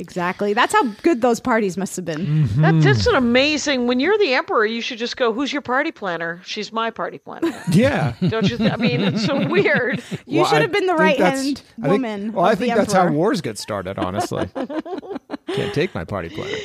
[0.00, 0.52] Exactly.
[0.54, 2.46] That's how good those parties must have been.
[2.62, 3.88] That, that's an amazing.
[3.88, 5.32] When you're the emperor, you should just go.
[5.32, 6.40] Who's your party planner?
[6.44, 7.52] She's my party planner.
[7.72, 8.14] Yeah.
[8.28, 8.56] Don't you?
[8.58, 10.00] Th- I mean, it's so weird.
[10.24, 12.32] You Well, should have been the right that's- hand I think- woman.
[12.32, 14.48] well, I of the think that's how wars get started, honestly.
[14.54, 16.56] Can't take my party planner.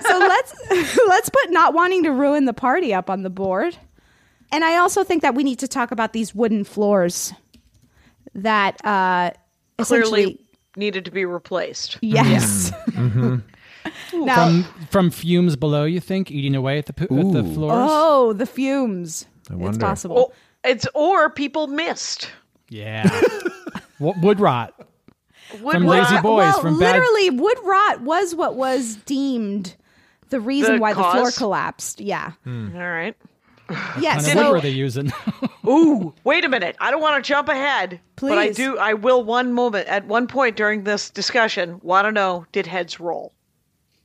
[0.00, 0.54] so let's
[1.08, 3.76] let's put not wanting to ruin the party up on the board.
[4.52, 7.32] And I also think that we need to talk about these wooden floors
[8.34, 9.32] that uh
[9.80, 10.44] essentially Clearly
[10.76, 11.98] needed to be replaced.
[12.00, 12.72] yes.
[12.88, 14.24] Mm-hmm.
[14.24, 17.88] Now, From from fumes below, you think eating away at the po- at the floors?
[17.90, 19.26] oh, the fumes.
[19.42, 19.78] It's wonder.
[19.78, 20.16] possible.
[20.16, 20.32] Or,
[20.64, 22.30] it's or people missed.
[22.68, 23.04] Yeah,
[23.98, 24.74] W- wood rot.
[25.62, 26.96] Wood from rot- Lazy Boys, well, from Bad.
[26.96, 29.74] literally, wood rot was what was deemed
[30.30, 32.00] the reason The why the floor collapsed.
[32.00, 32.32] Yeah.
[32.44, 32.76] Hmm.
[32.76, 33.16] All right.
[34.00, 34.26] Yes.
[34.26, 35.12] kind of wood so were they using?
[35.66, 36.76] Ooh, wait a minute.
[36.80, 38.78] I don't want to jump ahead, but I do.
[38.78, 41.78] I will one moment at one point during this discussion.
[41.82, 42.46] Want to know?
[42.52, 43.32] Did heads roll?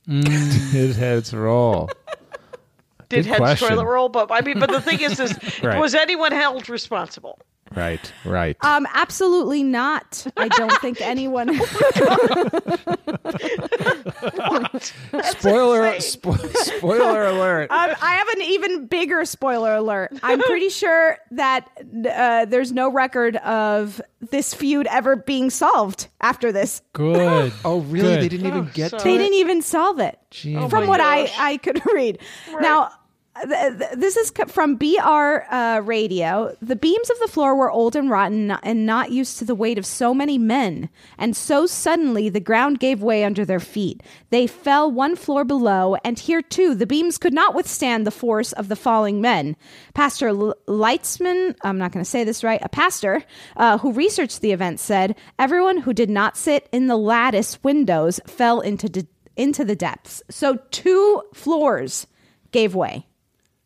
[0.08, 0.24] Mm.
[0.72, 1.88] Did heads roll?
[3.08, 3.68] Did Good heads question.
[3.68, 4.08] toilet roll?
[4.10, 5.78] But I mean, but the thing is, is Right.
[5.80, 7.38] was anyone held responsible?
[7.76, 8.56] Right, right.
[8.64, 10.26] um, absolutely not.
[10.36, 11.48] I don't think anyone.
[15.22, 16.20] spoiler, insane.
[16.22, 17.70] spo- spoiler alert.
[17.70, 20.12] Um, I have an even bigger spoiler alert.
[20.22, 21.68] I'm pretty sure that
[22.10, 26.82] uh, there's no record of this feud ever being solved after this.
[26.92, 27.52] Good.
[27.64, 28.08] oh, really?
[28.08, 28.22] Good.
[28.22, 29.18] They didn't even get to They it?
[29.18, 30.18] didn't even solve it.
[30.30, 30.54] Gee.
[30.54, 31.34] from my what I, gosh.
[31.38, 32.18] I could read.
[32.60, 32.98] Now, th- th-
[33.44, 36.56] this is from BR uh, Radio.
[36.62, 39.76] The beams of the floor were old and rotten and not used to the weight
[39.76, 40.88] of so many men.
[41.18, 44.02] And so suddenly the ground gave way under their feet.
[44.30, 48.52] They fell one floor below, and here too the beams could not withstand the force
[48.52, 49.56] of the falling men.
[49.94, 53.24] Pastor L- Leitzman, I'm not going to say this right, a pastor
[53.56, 58.20] uh, who researched the event said everyone who did not sit in the lattice windows
[58.26, 60.22] fell into de- into the depths.
[60.30, 62.06] So two floors
[62.52, 63.06] gave way.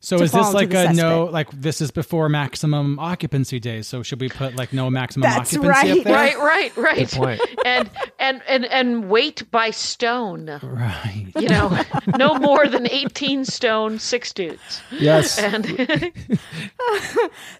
[0.00, 1.26] So to is this like a no?
[1.26, 1.32] cesspit.
[1.32, 3.88] Like this is before maximum occupancy days.
[3.88, 5.98] So should we put like no maximum That's occupancy right.
[5.98, 6.14] up there?
[6.14, 6.98] Right, right, right.
[6.98, 7.40] Good point.
[7.64, 10.58] And and and and weight by stone.
[10.62, 11.26] Right.
[11.38, 11.82] You know,
[12.16, 14.80] no more than eighteen stone, six dudes.
[14.92, 15.38] Yes.
[15.38, 15.66] And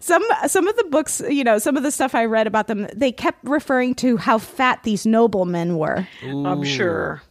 [0.01, 2.89] Some some of the books, you know, some of the stuff I read about them,
[2.95, 6.07] they kept referring to how fat these noblemen were.
[6.23, 7.23] I'm sure.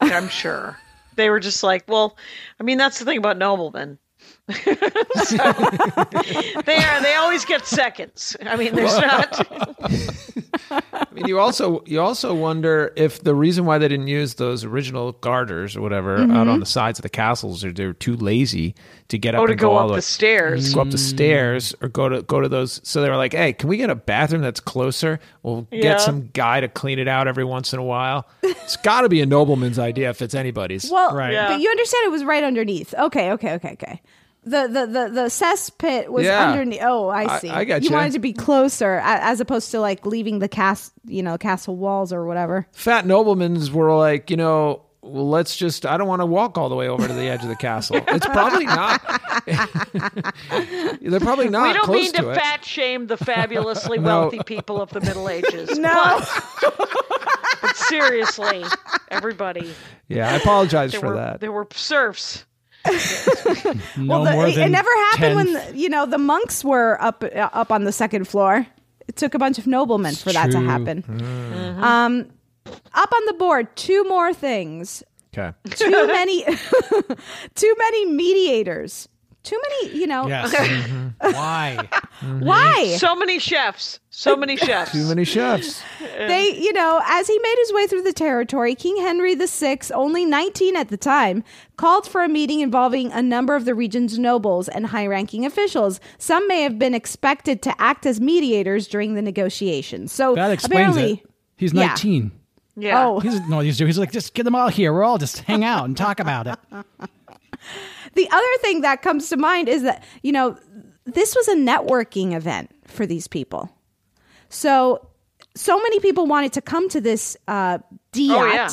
[0.00, 0.78] I'm sure.
[1.16, 2.16] They were just like, well,
[2.60, 3.98] I mean, that's the thing about noblemen.
[5.24, 7.02] So, they are.
[7.02, 8.36] They always get seconds.
[8.44, 9.46] I mean, there's not.
[10.70, 14.64] I mean, you also you also wonder if the reason why they didn't use those
[14.64, 16.48] original garters or whatever out mm-hmm.
[16.48, 18.74] on the sides of the castles, or they're too lazy
[19.08, 20.74] to get oh, up Oh, to and go all up the, the stairs.
[20.74, 20.98] go up the mm.
[20.98, 22.80] stairs, or go to go to those.
[22.82, 25.20] So they were like, "Hey, can we get a bathroom that's closer?
[25.42, 25.82] We'll Yeah.
[25.82, 29.08] get some guy to clean it out every once in a while." It's got to
[29.08, 30.90] be a nobleman's idea if it's anybody's.
[30.90, 31.32] Well, Right.
[31.32, 31.48] Yeah.
[31.48, 32.94] but you understand it was right underneath.
[32.94, 34.00] Okay, okay, okay, okay.
[34.44, 36.50] The the the, the cesspit was Yeah.
[36.50, 36.80] underneath.
[36.82, 37.50] Oh, I I- see.
[37.50, 37.94] I got you you.
[37.94, 42.10] wanted to be closer, as opposed to like leaving the cast, you know, castle walls
[42.12, 42.66] or whatever.
[42.72, 44.82] Fat noblemen's were like, you know.
[45.02, 45.86] Well, let's just.
[45.86, 47.96] I don't want to walk all the way over to the edge of the castle.
[48.08, 49.00] It's probably not.
[51.00, 54.04] They're probably not we don't close mean to, to fat shame the fabulously No.
[54.20, 55.78] wealthy people of the Middle Ages.
[55.78, 56.20] No.
[56.60, 56.90] But,
[57.62, 58.64] but seriously,
[59.10, 59.72] everybody,
[60.08, 61.40] Yeah, I apologize there for were that.
[61.40, 62.44] there were serfs.
[63.96, 67.00] No well, the, more it never happened 10 when the, you know the monks were
[67.02, 68.66] up uh, up on the second floor.
[69.06, 70.66] It took a bunch of noblemen for that to true.
[70.66, 71.04] happen.
[71.82, 72.30] Um,
[72.94, 75.02] up on the board, two more things.
[75.36, 75.56] Okay.
[75.70, 76.44] Too many,
[77.54, 79.08] too many mediators.
[79.42, 80.26] Too many, you know.
[80.28, 80.54] Yes.
[80.54, 81.14] Mhm.
[81.20, 81.88] Why?
[82.40, 82.96] Why?
[82.98, 83.98] So many chefs.
[84.10, 84.92] So many chefs.
[84.92, 85.82] Too many chefs.
[86.18, 90.26] they, you know, as he made his way through the territory, King Henry VI, only
[90.26, 91.42] 19 at the time,
[91.78, 96.00] called for a meeting involving a number of the region's nobles and high ranking officials.
[96.18, 100.12] Some may have been expected to act as mediators during the negotiations.
[100.12, 101.30] So That explains apparently, it.
[101.56, 101.86] He's Yeah.
[101.86, 102.32] 19.
[102.76, 103.06] Yeah.
[103.06, 104.92] Oh, He's no, he's he's like just get them all here.
[104.92, 106.58] We're all just hang out and talk about it.
[108.14, 110.56] The other thing that comes to mind is that, you know,
[111.04, 113.70] this was a networking event for these people.
[114.48, 115.08] So,
[115.54, 117.78] so many people wanted to come to this uh,
[118.12, 118.68] Diat Oh, yeah.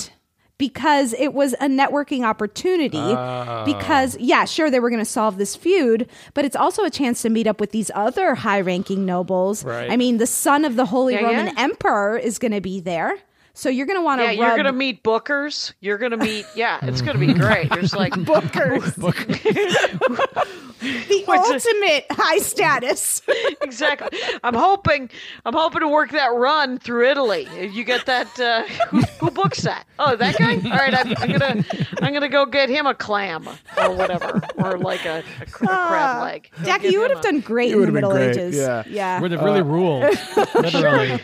[0.58, 2.98] because it was a networking opportunity.
[3.72, 7.22] Because, yeah, sure, they were going to solve this feud, but it's also a chance
[7.24, 9.64] to meet up with these other high ranking nobles.
[9.64, 9.90] Right.
[9.92, 11.54] I mean, the son of the Holy Yeah, Roman yeah.
[11.58, 13.18] Emperor is going to be there.
[13.58, 15.74] So you're going to want to Yeah, you're gonna meet bookers.
[15.80, 16.46] You're gonna meet.
[16.56, 17.72] Yeah, it's gonna be great.
[17.72, 18.94] You're just like bookers.
[20.80, 23.24] the ultimate high status.
[23.62, 24.20] exactly.
[24.44, 25.10] I'm hoping.
[25.44, 27.48] I'm hoping to work that run through Italy.
[27.72, 28.40] You get that?
[28.40, 29.88] Uh, who, who books that?
[29.98, 30.54] Oh, that guy.
[30.58, 31.66] All right, I'm, I'm gonna.
[32.04, 33.48] I'm gonna go get him a clam
[33.82, 36.50] or whatever, or like a, a, cr- a crab leg.
[36.60, 38.56] Go Jackie, you would have a- done great You in the Middle great, Ages.
[38.56, 38.84] yeah.
[38.88, 39.20] yeah.
[39.20, 40.04] Would have really ruled.
[40.54, 41.20] Literally.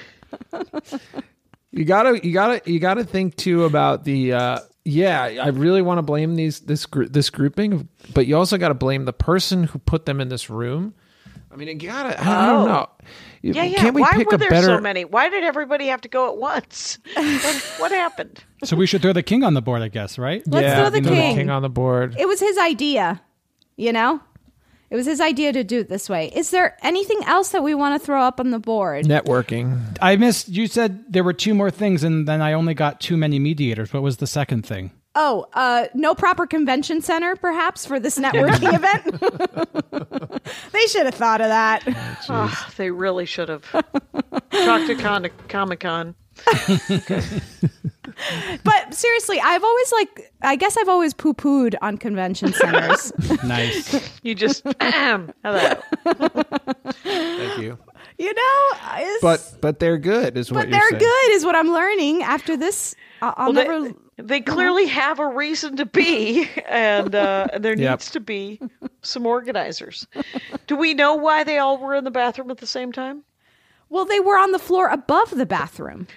[1.76, 4.34] You gotta, you gotta, you gotta think too about the.
[4.34, 8.58] Uh, yeah, I really want to blame these this gr- this grouping, but you also
[8.58, 10.94] got to blame the person who put them in this room.
[11.52, 12.20] I mean, you gotta.
[12.22, 12.66] I don't Oh.
[12.68, 12.90] know.
[13.42, 13.80] Yeah, yeah.
[13.80, 14.68] Can't we Why pick were a there better?
[14.68, 15.04] so many?
[15.06, 17.00] Why did everybody have to go at once?
[17.16, 18.44] What, what happened?
[18.66, 20.44] So we should throw the king on the board, I guess, right?
[20.46, 21.36] Let's yeah, throw the throw king.
[21.38, 22.16] king on the board.
[22.20, 23.22] It was his idea,
[23.78, 24.22] you know?
[24.90, 26.32] It was his idea to do it this way.
[26.36, 29.06] Is there anything else that we want to throw up on the board?
[29.06, 29.98] Networking.
[30.02, 30.50] I missed.
[30.50, 33.92] You said there were two more things, and then I only got too many mediators.
[33.92, 34.92] What was the second thing?
[35.16, 40.42] Oh, uh, no proper convention center, perhaps, for this networking event.
[40.72, 41.84] they should have thought of that.
[42.30, 46.16] Oh, they really should have talked to Con- Comic Con.
[48.64, 53.12] But seriously, I've always like, I guess I've always poo pooed on convention centers.
[53.44, 54.20] Nice.
[54.24, 55.76] You just ahem, hello.
[57.04, 57.78] Thank you.
[58.20, 61.00] you know, it's, But but they're good, is what but you're they're saying.
[61.00, 62.96] good, is what I'm learning after this.
[63.22, 63.96] I- I'll Well, never.
[64.18, 67.90] they, they clearly have a reason to be, and uh, there Yep.
[67.92, 68.60] needs to be
[69.02, 70.06] some organizers.
[70.68, 73.24] Do we know why they all were in the bathroom at the same time?
[73.90, 76.08] Well, they were on the floor above the bathroom.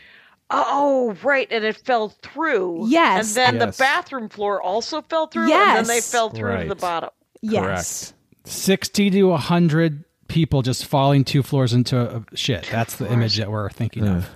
[0.50, 2.87] Oh, right, and it fell through.
[2.88, 3.37] Yes.
[3.37, 3.76] and then Yes.
[3.76, 5.78] the bathroom floor also fell through, Yes.
[5.78, 7.11] and then they fell through to the bottom.
[7.42, 8.12] Yes.
[8.44, 12.68] Sixty to hundred people just falling two floors into a shit.
[12.70, 14.28] That's the image that we're thinking of.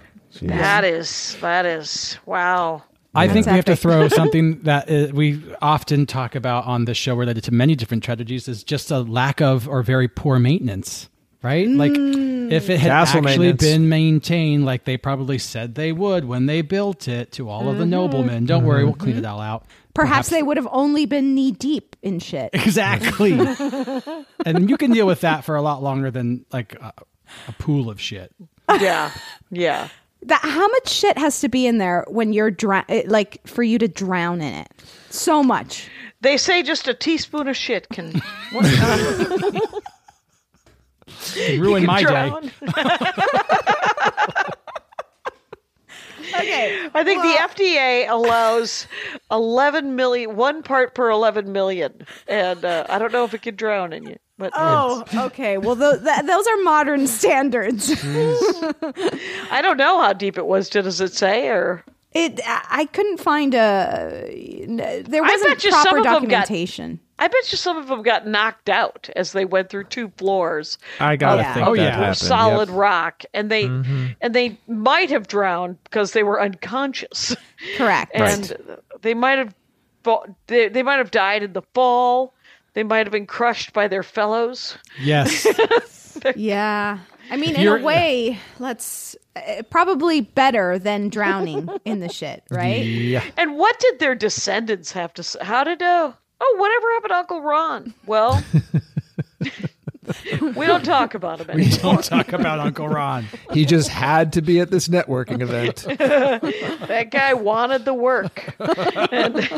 [0.43, 2.83] That is that is wow.
[3.15, 6.97] I think we have to throw something that uh, we often talk about on this
[6.97, 11.09] show related to many different tragedies is just a lack of or very poor maintenance,
[11.43, 11.69] right?
[11.69, 16.47] Like if it had Castle actually been maintained like they probably said they would when
[16.47, 17.91] they built it to all of the mm-hmm.
[17.91, 18.47] noblemen.
[18.47, 19.25] Don't worry, we'll clean mm-hmm.
[19.25, 19.65] it all out.
[19.95, 22.51] Perhaps they would have only been knee deep in shit.
[22.71, 23.33] Exactly.
[24.47, 26.93] and you can deal with that for a lot longer than like a,
[27.49, 28.35] a pool of shit.
[28.81, 29.11] Yeah,
[29.51, 29.89] yeah.
[30.23, 33.65] That how much shit has to be in there when you're drown, eh, like for
[33.65, 34.69] you to drown in it?
[35.09, 35.91] So much.
[36.21, 38.23] They say just a teaspoon of shit can
[41.21, 42.33] what, uh, Ruin my day.
[46.33, 46.89] Okay.
[46.95, 48.87] I think the FDA allows
[49.33, 53.57] 11 million, one part per 11 million, and uh, I don't know if it could
[53.57, 54.17] drown in you.
[54.39, 55.59] But Oh, okay.
[55.59, 57.91] Well, th- th- those are modern standards.
[59.51, 60.71] I don't know how deep it was.
[60.71, 61.85] Does it say or?
[62.13, 62.41] It.
[62.47, 65.03] I I couldn't find a.
[65.07, 67.01] There wasn't bet some proper of them got- documentation.
[67.21, 70.79] I bet you some of them got knocked out as they went through two floors.
[70.99, 71.55] I gotta yeah.
[71.55, 71.91] think Oh, yeah.
[71.97, 72.17] happened.
[72.17, 72.77] solid Yep.
[72.79, 77.37] rock, and they and they might have drowned because they were unconscious,
[77.77, 78.11] Correct.
[78.15, 78.57] and
[79.03, 79.55] they might have
[80.47, 82.35] they, they might have died in the fall.
[82.73, 84.77] They might have been crushed by their fellows.
[85.01, 85.47] Yes.
[86.37, 86.99] Yeah.
[87.31, 92.43] I mean, in You're- a way, let's uh, probably better than drowning in the shit,
[92.51, 92.85] right?
[92.85, 93.23] yeah.
[93.37, 95.39] And what did their descendants have to say?
[95.43, 97.95] How did uh oh whatever happened to Uncle Ron?
[98.07, 98.43] Well,
[100.57, 101.71] we don't talk about him anymore.
[101.71, 103.27] We don't talk about Uncle Ron.
[103.53, 105.77] He just had to be at this networking event.
[106.89, 108.55] that guy wanted the work.
[109.13, 109.49] and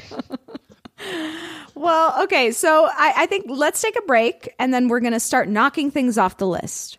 [1.74, 2.52] Well, okay.
[2.52, 5.90] So I, I think let's take a break and then we're going to start knocking
[5.90, 6.98] things off the list.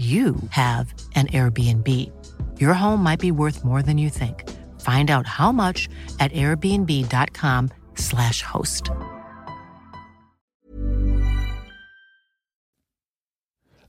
[0.00, 1.86] you have an Airbnb.
[2.58, 4.48] Your home might be worth more than you think.
[4.80, 8.90] Find out how much at airbnb.com/slash host.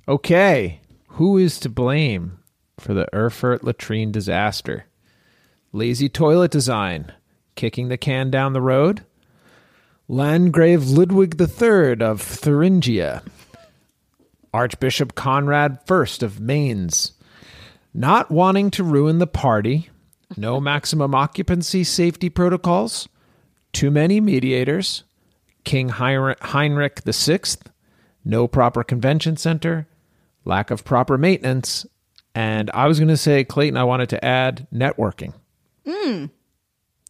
[0.05, 2.39] Okay, who is to blame
[2.77, 4.87] for the Erfurt latrine disaster?
[5.71, 7.13] Lazy toilet design,
[7.55, 9.05] kicking the can down the road?
[10.09, 13.23] Landgrave Ludwig III of Thuringia,
[14.53, 17.13] Archbishop Conrad I of Mainz,
[17.93, 19.89] not wanting to ruin the party,
[20.37, 23.07] no maximum occupancy safety protocols,
[23.73, 25.03] too many mediators,
[25.63, 27.39] King Heinrich VI,
[28.25, 29.87] no proper convention center,
[30.45, 31.85] lack of proper maintenance,
[32.33, 35.33] and I was going to say, Clayton, I wanted to add networking.
[35.85, 36.29] Mm.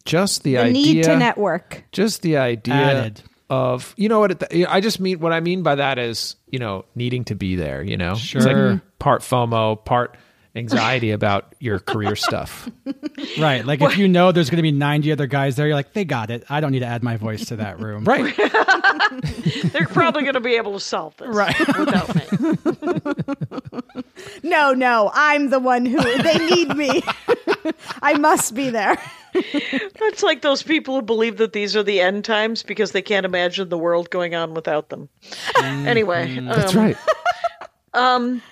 [0.04, 0.72] Just the, The idea.
[0.72, 1.84] need to network.
[1.92, 3.22] Just the idea Added.
[3.52, 4.42] Of, you know what?
[4.50, 7.54] It, I just mean, what I mean by that is, you know, needing to be
[7.56, 8.12] there, you know?
[8.12, 8.72] It's Sure.
[8.72, 10.16] like part FOMO, part
[10.56, 12.68] anxiety about your career stuff.
[13.38, 13.64] Right.
[13.64, 16.04] Like if you know there's going to be 90 other guys there, you're like, they
[16.06, 16.44] got it.
[16.48, 18.04] I don't need to add my voice to that room.
[18.04, 18.34] Right.
[19.72, 21.58] They're probably going to be able to solve this Right.
[21.78, 22.22] without me.
[24.42, 27.02] No, no, I'm the one who they need me.
[28.02, 28.96] I must be there.
[30.04, 33.24] It's like those people who believe that these are the end times because they can't
[33.26, 35.08] imagine the world going on without them.
[35.62, 36.96] Anyway, That's um, right.
[37.94, 38.42] Um,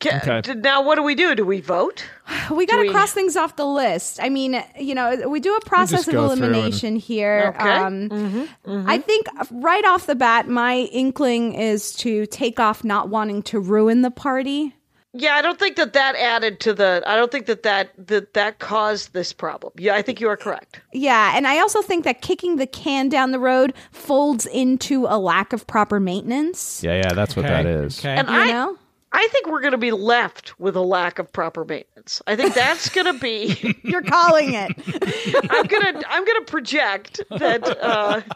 [0.00, 0.40] ca- Okay.
[0.40, 1.34] d- now what do we do?
[1.34, 2.04] Do we vote?
[2.50, 4.18] We got to we- cross things off the list.
[4.22, 7.54] I mean, you know, we do a process of go through and- elimination here.
[7.56, 7.70] Okay.
[7.70, 8.48] Um,
[8.88, 13.60] I think right off the bat, my inkling is to take off not wanting to
[13.60, 14.74] ruin the party.
[15.12, 17.02] Yeah, I don't think that that added to the.
[17.04, 19.72] I don't think that that that that caused this problem.
[19.76, 20.80] Yeah, I think you are correct.
[20.92, 25.18] Yeah, and I also think that kicking the can down the road folds into a
[25.18, 26.82] lack of proper maintenance.
[26.84, 27.54] Yeah, yeah, that's what Okay.
[27.62, 27.98] that is.
[27.98, 28.14] Okay.
[28.16, 28.78] And You I, know?
[29.12, 32.22] I think we're going to be left with a lack of proper maintenance.
[32.28, 33.76] I think that's going to be.
[33.82, 34.70] You're calling it.
[35.50, 36.02] I'm gonna.
[36.08, 37.66] I'm gonna project that.
[37.82, 38.20] Uh,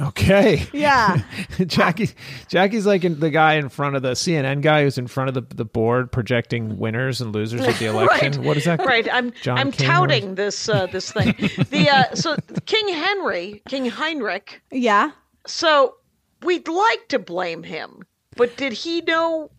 [0.00, 0.66] Okay.
[0.74, 1.22] Yeah.
[1.66, 2.10] Jackie
[2.48, 5.34] Jackie's like in, the guy in front of the CNN guy who's in front of
[5.34, 8.32] the, the board projecting winners and losers of the election.
[8.32, 8.40] Right.
[8.46, 8.84] What is that?
[8.84, 9.08] Right.
[9.10, 11.34] I'm John I'm King or- touting this uh, this thing.
[11.70, 12.36] The uh, so
[12.66, 14.60] King Henry, King Heinrich.
[14.70, 15.12] yeah.
[15.46, 15.94] So
[16.42, 18.02] we'd like to blame him,
[18.36, 19.50] but did he know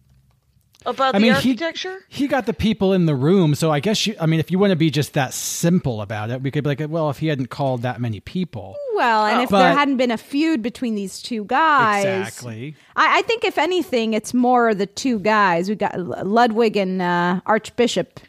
[0.87, 1.99] about I the mean, architecture?
[2.07, 4.15] he he got the people in the room, so I guess you.
[4.19, 6.69] I mean, if you want to be just that simple about it, we could be
[6.69, 10.11] like, well, if he hadn't called that many people, Well, and if there hadn't been
[10.11, 12.75] a feud between these two guys, exactly.
[12.95, 15.69] I, I think if anything, it's more the two guys.
[15.69, 18.19] We got Ludwig and uh, Archbishop.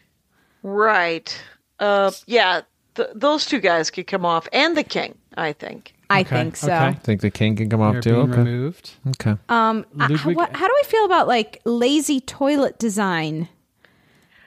[0.62, 1.40] Right.
[1.78, 2.62] Uh, yeah.
[2.96, 5.16] Th- those two guys could come off, and the king.
[5.36, 5.94] I think.
[6.10, 6.72] I Okay, think so.
[6.72, 6.98] okay.
[7.02, 8.14] think the king can come off They're too.
[8.14, 8.38] being Okay.
[8.38, 8.90] removed.
[9.08, 9.36] Okay.
[9.48, 13.48] Um, I- Ludwig- what, how do I feel about like lazy toilet design?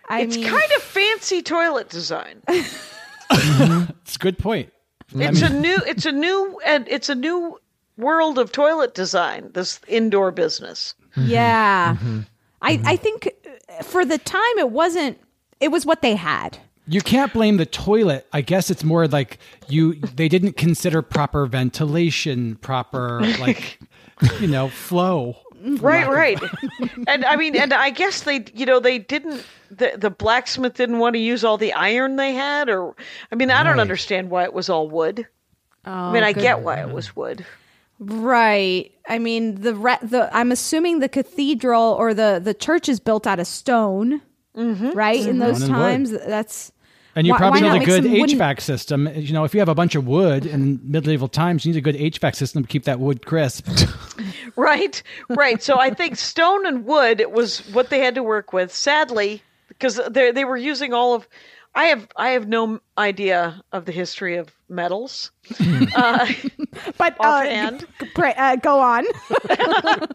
[0.10, 2.42] I it's mean, kind of fancy toilet design.
[3.34, 4.72] It's a good point.
[5.16, 5.78] It's a new.
[5.88, 6.60] It's a new.
[6.66, 7.60] And it's a new
[7.98, 9.52] world of toilet design.
[9.54, 10.96] This indoor business.
[11.16, 11.96] yeah.
[12.62, 13.30] I I think
[13.80, 15.18] uh, for the time it wasn't.
[15.62, 16.58] It was what they had.
[16.92, 18.28] You can't blame the toilet.
[18.34, 19.38] I guess it's more like
[19.70, 23.80] you they didn't consider proper ventilation, proper like
[24.40, 25.38] you know, flow.
[25.64, 26.40] Right, right.
[27.08, 29.46] and I mean, and I guess they, you know, they didn't.
[29.70, 32.96] The the blacksmith didn't want to use all the iron they had, or
[33.32, 33.82] I mean, I don't Right.
[33.82, 35.28] understand why it was all wood.
[35.86, 37.46] I mean, oh, I get why it was wood.
[38.00, 38.92] Right.
[39.08, 43.26] I mean, the re- the I'm assuming the cathedral or the the church is built
[43.28, 44.22] out of stone.
[44.58, 44.90] Mm-hmm.
[44.92, 45.26] Right.
[45.26, 45.78] In those Stone wood.
[45.80, 46.72] times, that's
[47.16, 49.10] And you Why- probably why need a good some wooden- HVAC system.
[49.16, 51.82] You know, if you have a bunch of wood in medieval times, you need a
[51.82, 53.68] good HVAC system to keep that wood crisp.
[54.58, 55.64] Right, right.
[55.64, 58.74] So I think stone and wood was what they had to work with.
[58.74, 61.28] Sadly, because they they were using all of.
[61.74, 65.32] I have I have no idea of the history of metals.
[65.96, 66.28] uh,
[66.98, 67.86] but uh, offhand.
[68.14, 69.06] pray, uh, go on.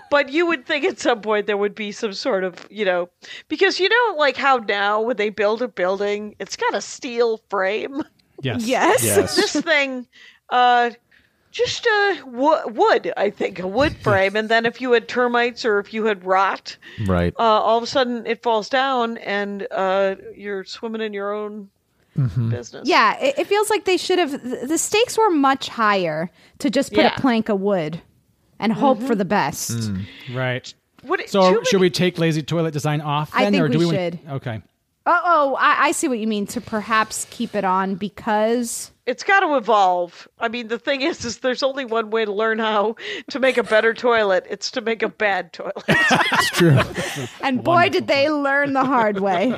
[0.10, 3.08] but you would think at some point there would be some sort of you know
[3.48, 7.40] because you know like how now when they build a building it's got a steel
[7.48, 8.02] frame
[8.42, 8.66] Yes.
[8.66, 9.02] yes.
[9.04, 9.34] Yes.
[9.34, 10.06] this thing
[10.50, 10.90] uh
[11.50, 15.64] Just uh, wo- wood, I think, a wood frame, and then if you had termites
[15.64, 16.76] or if you had rot,
[17.06, 17.34] Right.
[17.38, 21.70] uh, all of a sudden it falls down and uh, you're swimming in your own
[22.16, 22.50] Mm-hmm.
[22.50, 22.88] business.
[22.88, 24.32] Yeah, it, it feels like they should have.
[24.68, 27.14] The stakes were much higher to just put Yeah.
[27.16, 28.00] a plank of wood
[28.58, 29.70] and hope for the best.
[29.70, 30.04] Mm.
[30.34, 30.74] Right.
[31.02, 33.86] What, So too should we take lazy toilet design off I think or do we
[33.86, 34.18] we, should.
[34.28, 34.60] Okay.
[35.06, 36.46] Oh, oh, I, I see what you mean.
[36.48, 40.28] To perhaps keep it on because it's got to evolve.
[40.38, 42.96] I mean, the thing is, is there's only one way to learn how
[43.30, 44.46] to make a better toilet.
[44.50, 45.72] It's to make a bad toilet.
[46.30, 46.78] It's true.
[47.42, 49.52] and boy did they learn the hard way.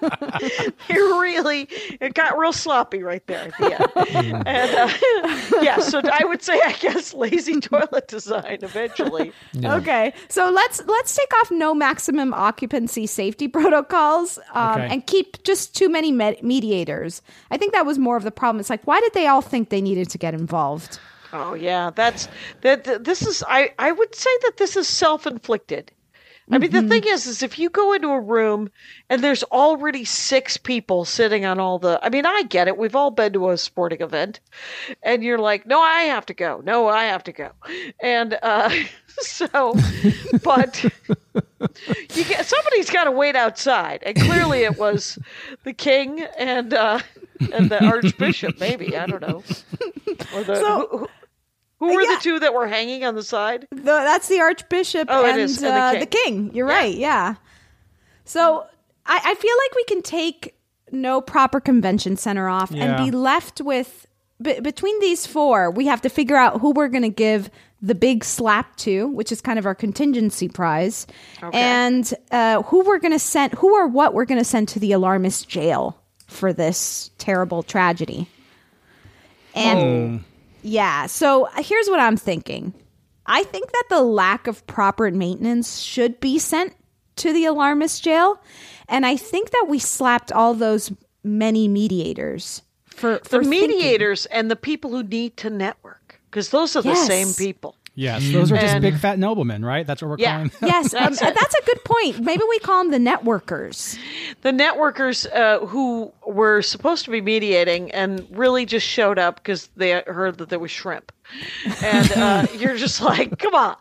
[0.00, 1.68] it really,
[2.00, 4.42] it got real sloppy right there at the end.
[4.46, 9.32] and uh, yeah, so I would say, I guess, lazy toilet design eventually.
[9.64, 14.88] Okay, so let's let's take off no maximum occupancy safety protocols um, Okay.
[14.90, 17.22] and keep just too many med- mediators.
[17.50, 18.55] I think that was more of the problem.
[18.60, 20.98] It's like why did they all think they needed to get involved?
[21.32, 22.28] Oh yeah, that's
[22.62, 23.04] that.
[23.04, 23.72] This is I.
[23.78, 25.92] I would say that this is self inflicted.
[26.48, 28.70] I mean, the thing is, is if you go into a room
[29.10, 31.98] and there's already six people sitting on all the.
[32.02, 32.78] I mean, I get it.
[32.78, 34.38] We've all been to a sporting event,
[35.02, 36.62] and you're like, no, I have to go.
[36.64, 37.50] No, I have to go,
[38.00, 38.70] and uh,
[39.08, 39.74] so,
[40.44, 40.84] but
[42.14, 45.18] you get somebody's got to wait outside, and clearly it was
[45.64, 47.00] the king and uh,
[47.52, 48.58] and the archbishop.
[48.60, 49.42] Maybe I don't know.
[50.34, 51.08] Or the, So- who, who-
[51.78, 53.68] who were the two that were hanging on the side?
[53.70, 56.00] The, that's the archbishop Oh, and, is, and the uh, king.
[56.00, 56.54] the king.
[56.54, 56.94] You're right.
[56.96, 57.34] Yeah.
[58.24, 58.64] So
[59.04, 60.54] I, I feel like we can take
[60.90, 62.84] no proper convention center off Yeah.
[62.96, 64.06] and be left with
[64.40, 65.70] b- between these four.
[65.70, 67.50] We have to figure out who we're going to give
[67.86, 71.06] the big slap to, which is kind of our contingency prize,
[71.52, 74.80] and uh, who we're going to send, who or what we're going to send to
[74.80, 78.28] the alarmist jail for this terrible tragedy.
[79.54, 80.24] And
[80.62, 82.74] yeah, so uh, here's what I'm thinking.
[83.26, 86.74] I think that the lack of proper maintenance should be sent
[87.16, 88.40] to the alarmist jail,
[88.88, 90.92] and I think that we slapped all those
[91.24, 96.05] many mediators for The for thinking- mediators and the people who need to network,
[96.36, 97.74] because those are the same people.
[97.94, 99.86] Yes, those are just big fat noblemen, right?
[99.86, 100.34] That's what we're Yeah.
[100.36, 100.50] calling.
[100.62, 102.20] Yes, um, That's that's a good point.
[102.20, 103.98] Maybe we call them the networkers.
[104.42, 109.70] The networkers uh, who were supposed to be mediating and really just showed up because
[109.76, 111.10] they heard that there was shrimp,
[111.82, 113.76] and uh, you're just like, come on.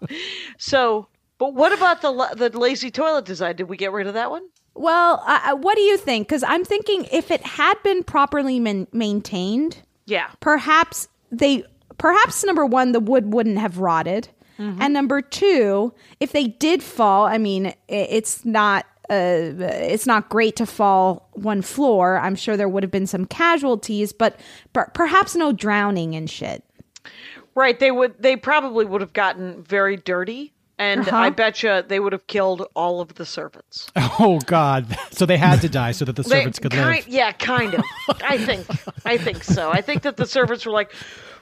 [0.58, 3.58] So, but what about the the lazy toilet design?
[3.58, 4.44] Did we get rid of that one?
[4.76, 6.30] Well, uh, uh, what do you think?
[6.30, 10.30] Because I'm thinking if it had been properly man- maintained, Yeah.
[10.40, 11.66] perhaps they
[11.98, 14.28] perhaps number one the wood wouldn't have rotted
[14.58, 20.56] and number two if they did fall i mean it's not uh, it's not great
[20.56, 24.40] to fall one floor i'm sure there would have been some casualties but
[24.74, 26.64] per- perhaps no drowning and shit
[27.54, 27.80] Right.
[27.80, 28.16] They would.
[28.22, 31.16] They probably would have gotten very dirty, and Uh-huh.
[31.16, 33.88] I bet you they would have killed all of the servants.
[34.20, 34.86] Oh God!
[35.12, 37.08] So they had to die so that the They- servants could kind, live.
[37.08, 37.84] Yeah, kind of.
[38.22, 38.66] I think.
[39.06, 39.72] I think so.
[39.72, 40.92] I think that the servants were like,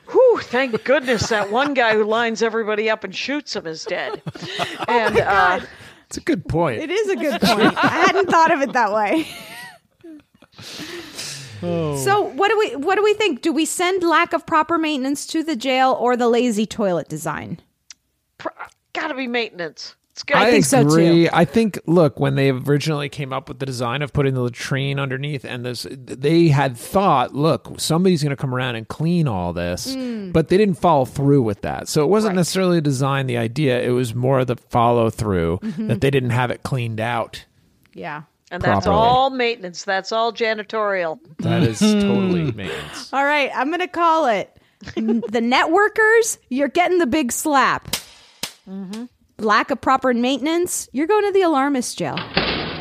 [0.09, 0.39] "Whew!
[0.43, 4.21] Thank goodness that one guy who lines everybody up and shoots them is dead."
[4.87, 5.59] and uh,
[6.07, 6.81] It's a good point.
[6.81, 9.25] it is a good point i hadn't thought of it that way
[11.61, 15.25] so what do we what do we think do we send lack of proper maintenance
[15.25, 17.59] to the jail or the lazy toilet design
[18.37, 18.49] pr-
[18.93, 19.95] gotta be maintenance.
[20.13, 20.49] It's I, got.
[20.51, 21.27] think so, agree.
[21.27, 24.99] I think look when they originally came up with the design of putting the latrine
[24.99, 29.53] underneath, and this they had thought, look, somebody's going to come around and clean all
[29.53, 30.31] this, mm.
[30.31, 31.87] but they didn't follow through with that.
[31.87, 35.87] So it wasn't necessarily a design the idea; it was more the follow through mm-hmm.
[35.87, 37.45] that they didn't have it cleaned out.
[37.93, 38.95] yeah and that's properly.
[38.95, 39.83] all maintenance.
[39.83, 41.19] That's all janitorial.
[41.39, 43.11] That is totally maintenance.
[43.11, 44.55] All right, I'm going to call it
[44.95, 46.37] the networkers.
[46.49, 47.95] You're getting the big slap.
[48.69, 49.05] Mm-hmm.
[49.43, 50.87] Lack of proper maintenance.
[50.93, 52.17] You're going to the alarmist jail.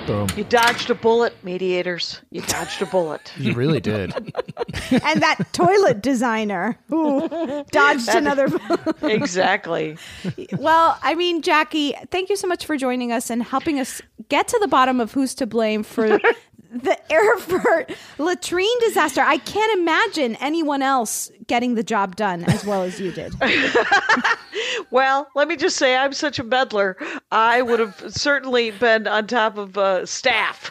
[0.07, 0.29] Boom.
[0.37, 2.21] You dodged a bullet, mediators.
[2.31, 3.33] You dodged a bullet.
[3.43, 4.13] You really did.
[4.91, 7.29] and that toilet designer who
[7.71, 8.49] dodged another.
[9.03, 9.97] exactly.
[10.59, 14.49] well, I mean, Jackie, thank you so much for joining us and helping us get
[14.49, 16.19] to the bottom of who's to blame for
[16.73, 19.21] the Erfurt latrine disaster.
[19.21, 23.35] I can't imagine anyone else getting the job done as well as you did.
[24.91, 26.97] Well, let me just say, I'm such a meddler.
[27.31, 30.71] I would have certainly been on top of uh, staff.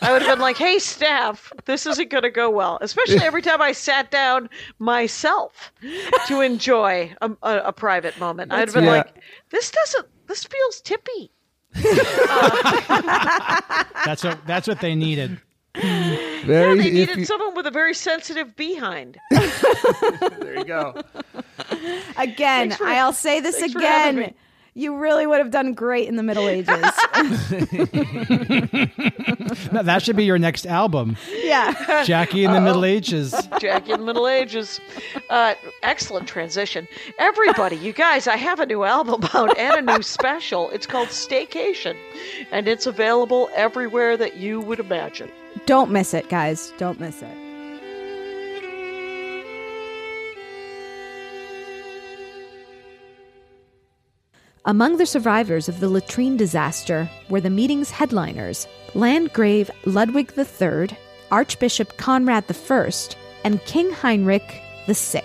[0.00, 3.42] I would have been like, "Hey, staff, this isn't going to go well." Especially every
[3.42, 4.48] time I sat down
[4.78, 5.72] myself
[6.28, 8.52] to enjoy a, a, a private moment.
[8.52, 8.90] I'd have been Yeah.
[8.98, 9.14] like,
[9.50, 10.06] "This doesn't.
[10.28, 11.32] This feels tippy."
[14.04, 15.40] That's what that's what they needed.
[15.74, 16.46] Very.
[16.46, 19.18] yeah, they needed you- someone with a very sensitive behind.
[19.30, 21.02] there you go.
[22.16, 24.34] Again, for- I'll say this thanks for again.
[24.74, 24.82] Me.
[24.82, 26.84] You really would have done great in the Middle Ages.
[29.72, 32.04] No, that should be your next album, yeah.
[32.04, 33.34] Jackie in the Middle Ages.
[33.60, 34.80] Jackie in the Middle Ages.
[35.30, 36.86] Uh, excellent transition.
[37.18, 40.70] Everybody, you guys, I have a new album out and a new special.
[40.70, 41.96] It's called Staycation,
[42.50, 45.30] and it's available everywhere that you would imagine.
[45.66, 46.72] Don't miss it, guys.
[46.78, 47.43] Don't miss it.
[54.66, 60.96] Among the survivors of the latrine disaster were the meeting's headliners Landgrave Ludwig III,
[61.30, 62.90] Archbishop Conrad I,
[63.44, 65.22] and King Heinrich VI.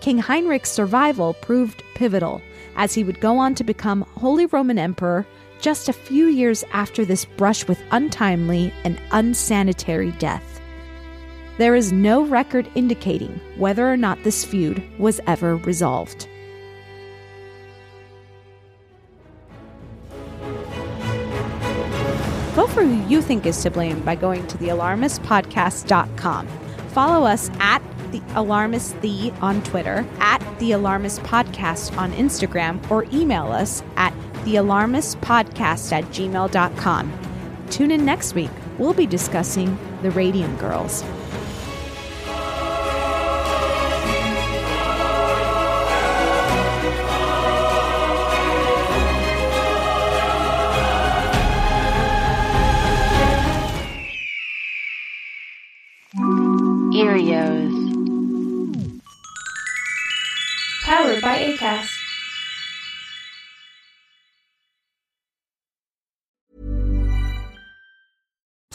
[0.00, 2.42] King Heinrich's survival proved pivotal,
[2.74, 5.24] as he would go on to become Holy Roman Emperor
[5.60, 10.60] just a few years after this brush with untimely and unsanitary death.
[11.58, 16.26] There is no record indicating whether or not this feud was ever resolved.
[22.56, 26.48] Vote for who you think is to blame by going to thealarmistpodcast.com.
[26.88, 27.82] Follow us at
[28.12, 34.14] the Alarmist The on Twitter, at the Alarmist Podcast on Instagram, or email us at
[34.46, 37.12] thealarmistpodcast at gmail.com.
[37.68, 38.48] Tune in next week.
[38.78, 41.04] We'll be discussing the Radium Girls.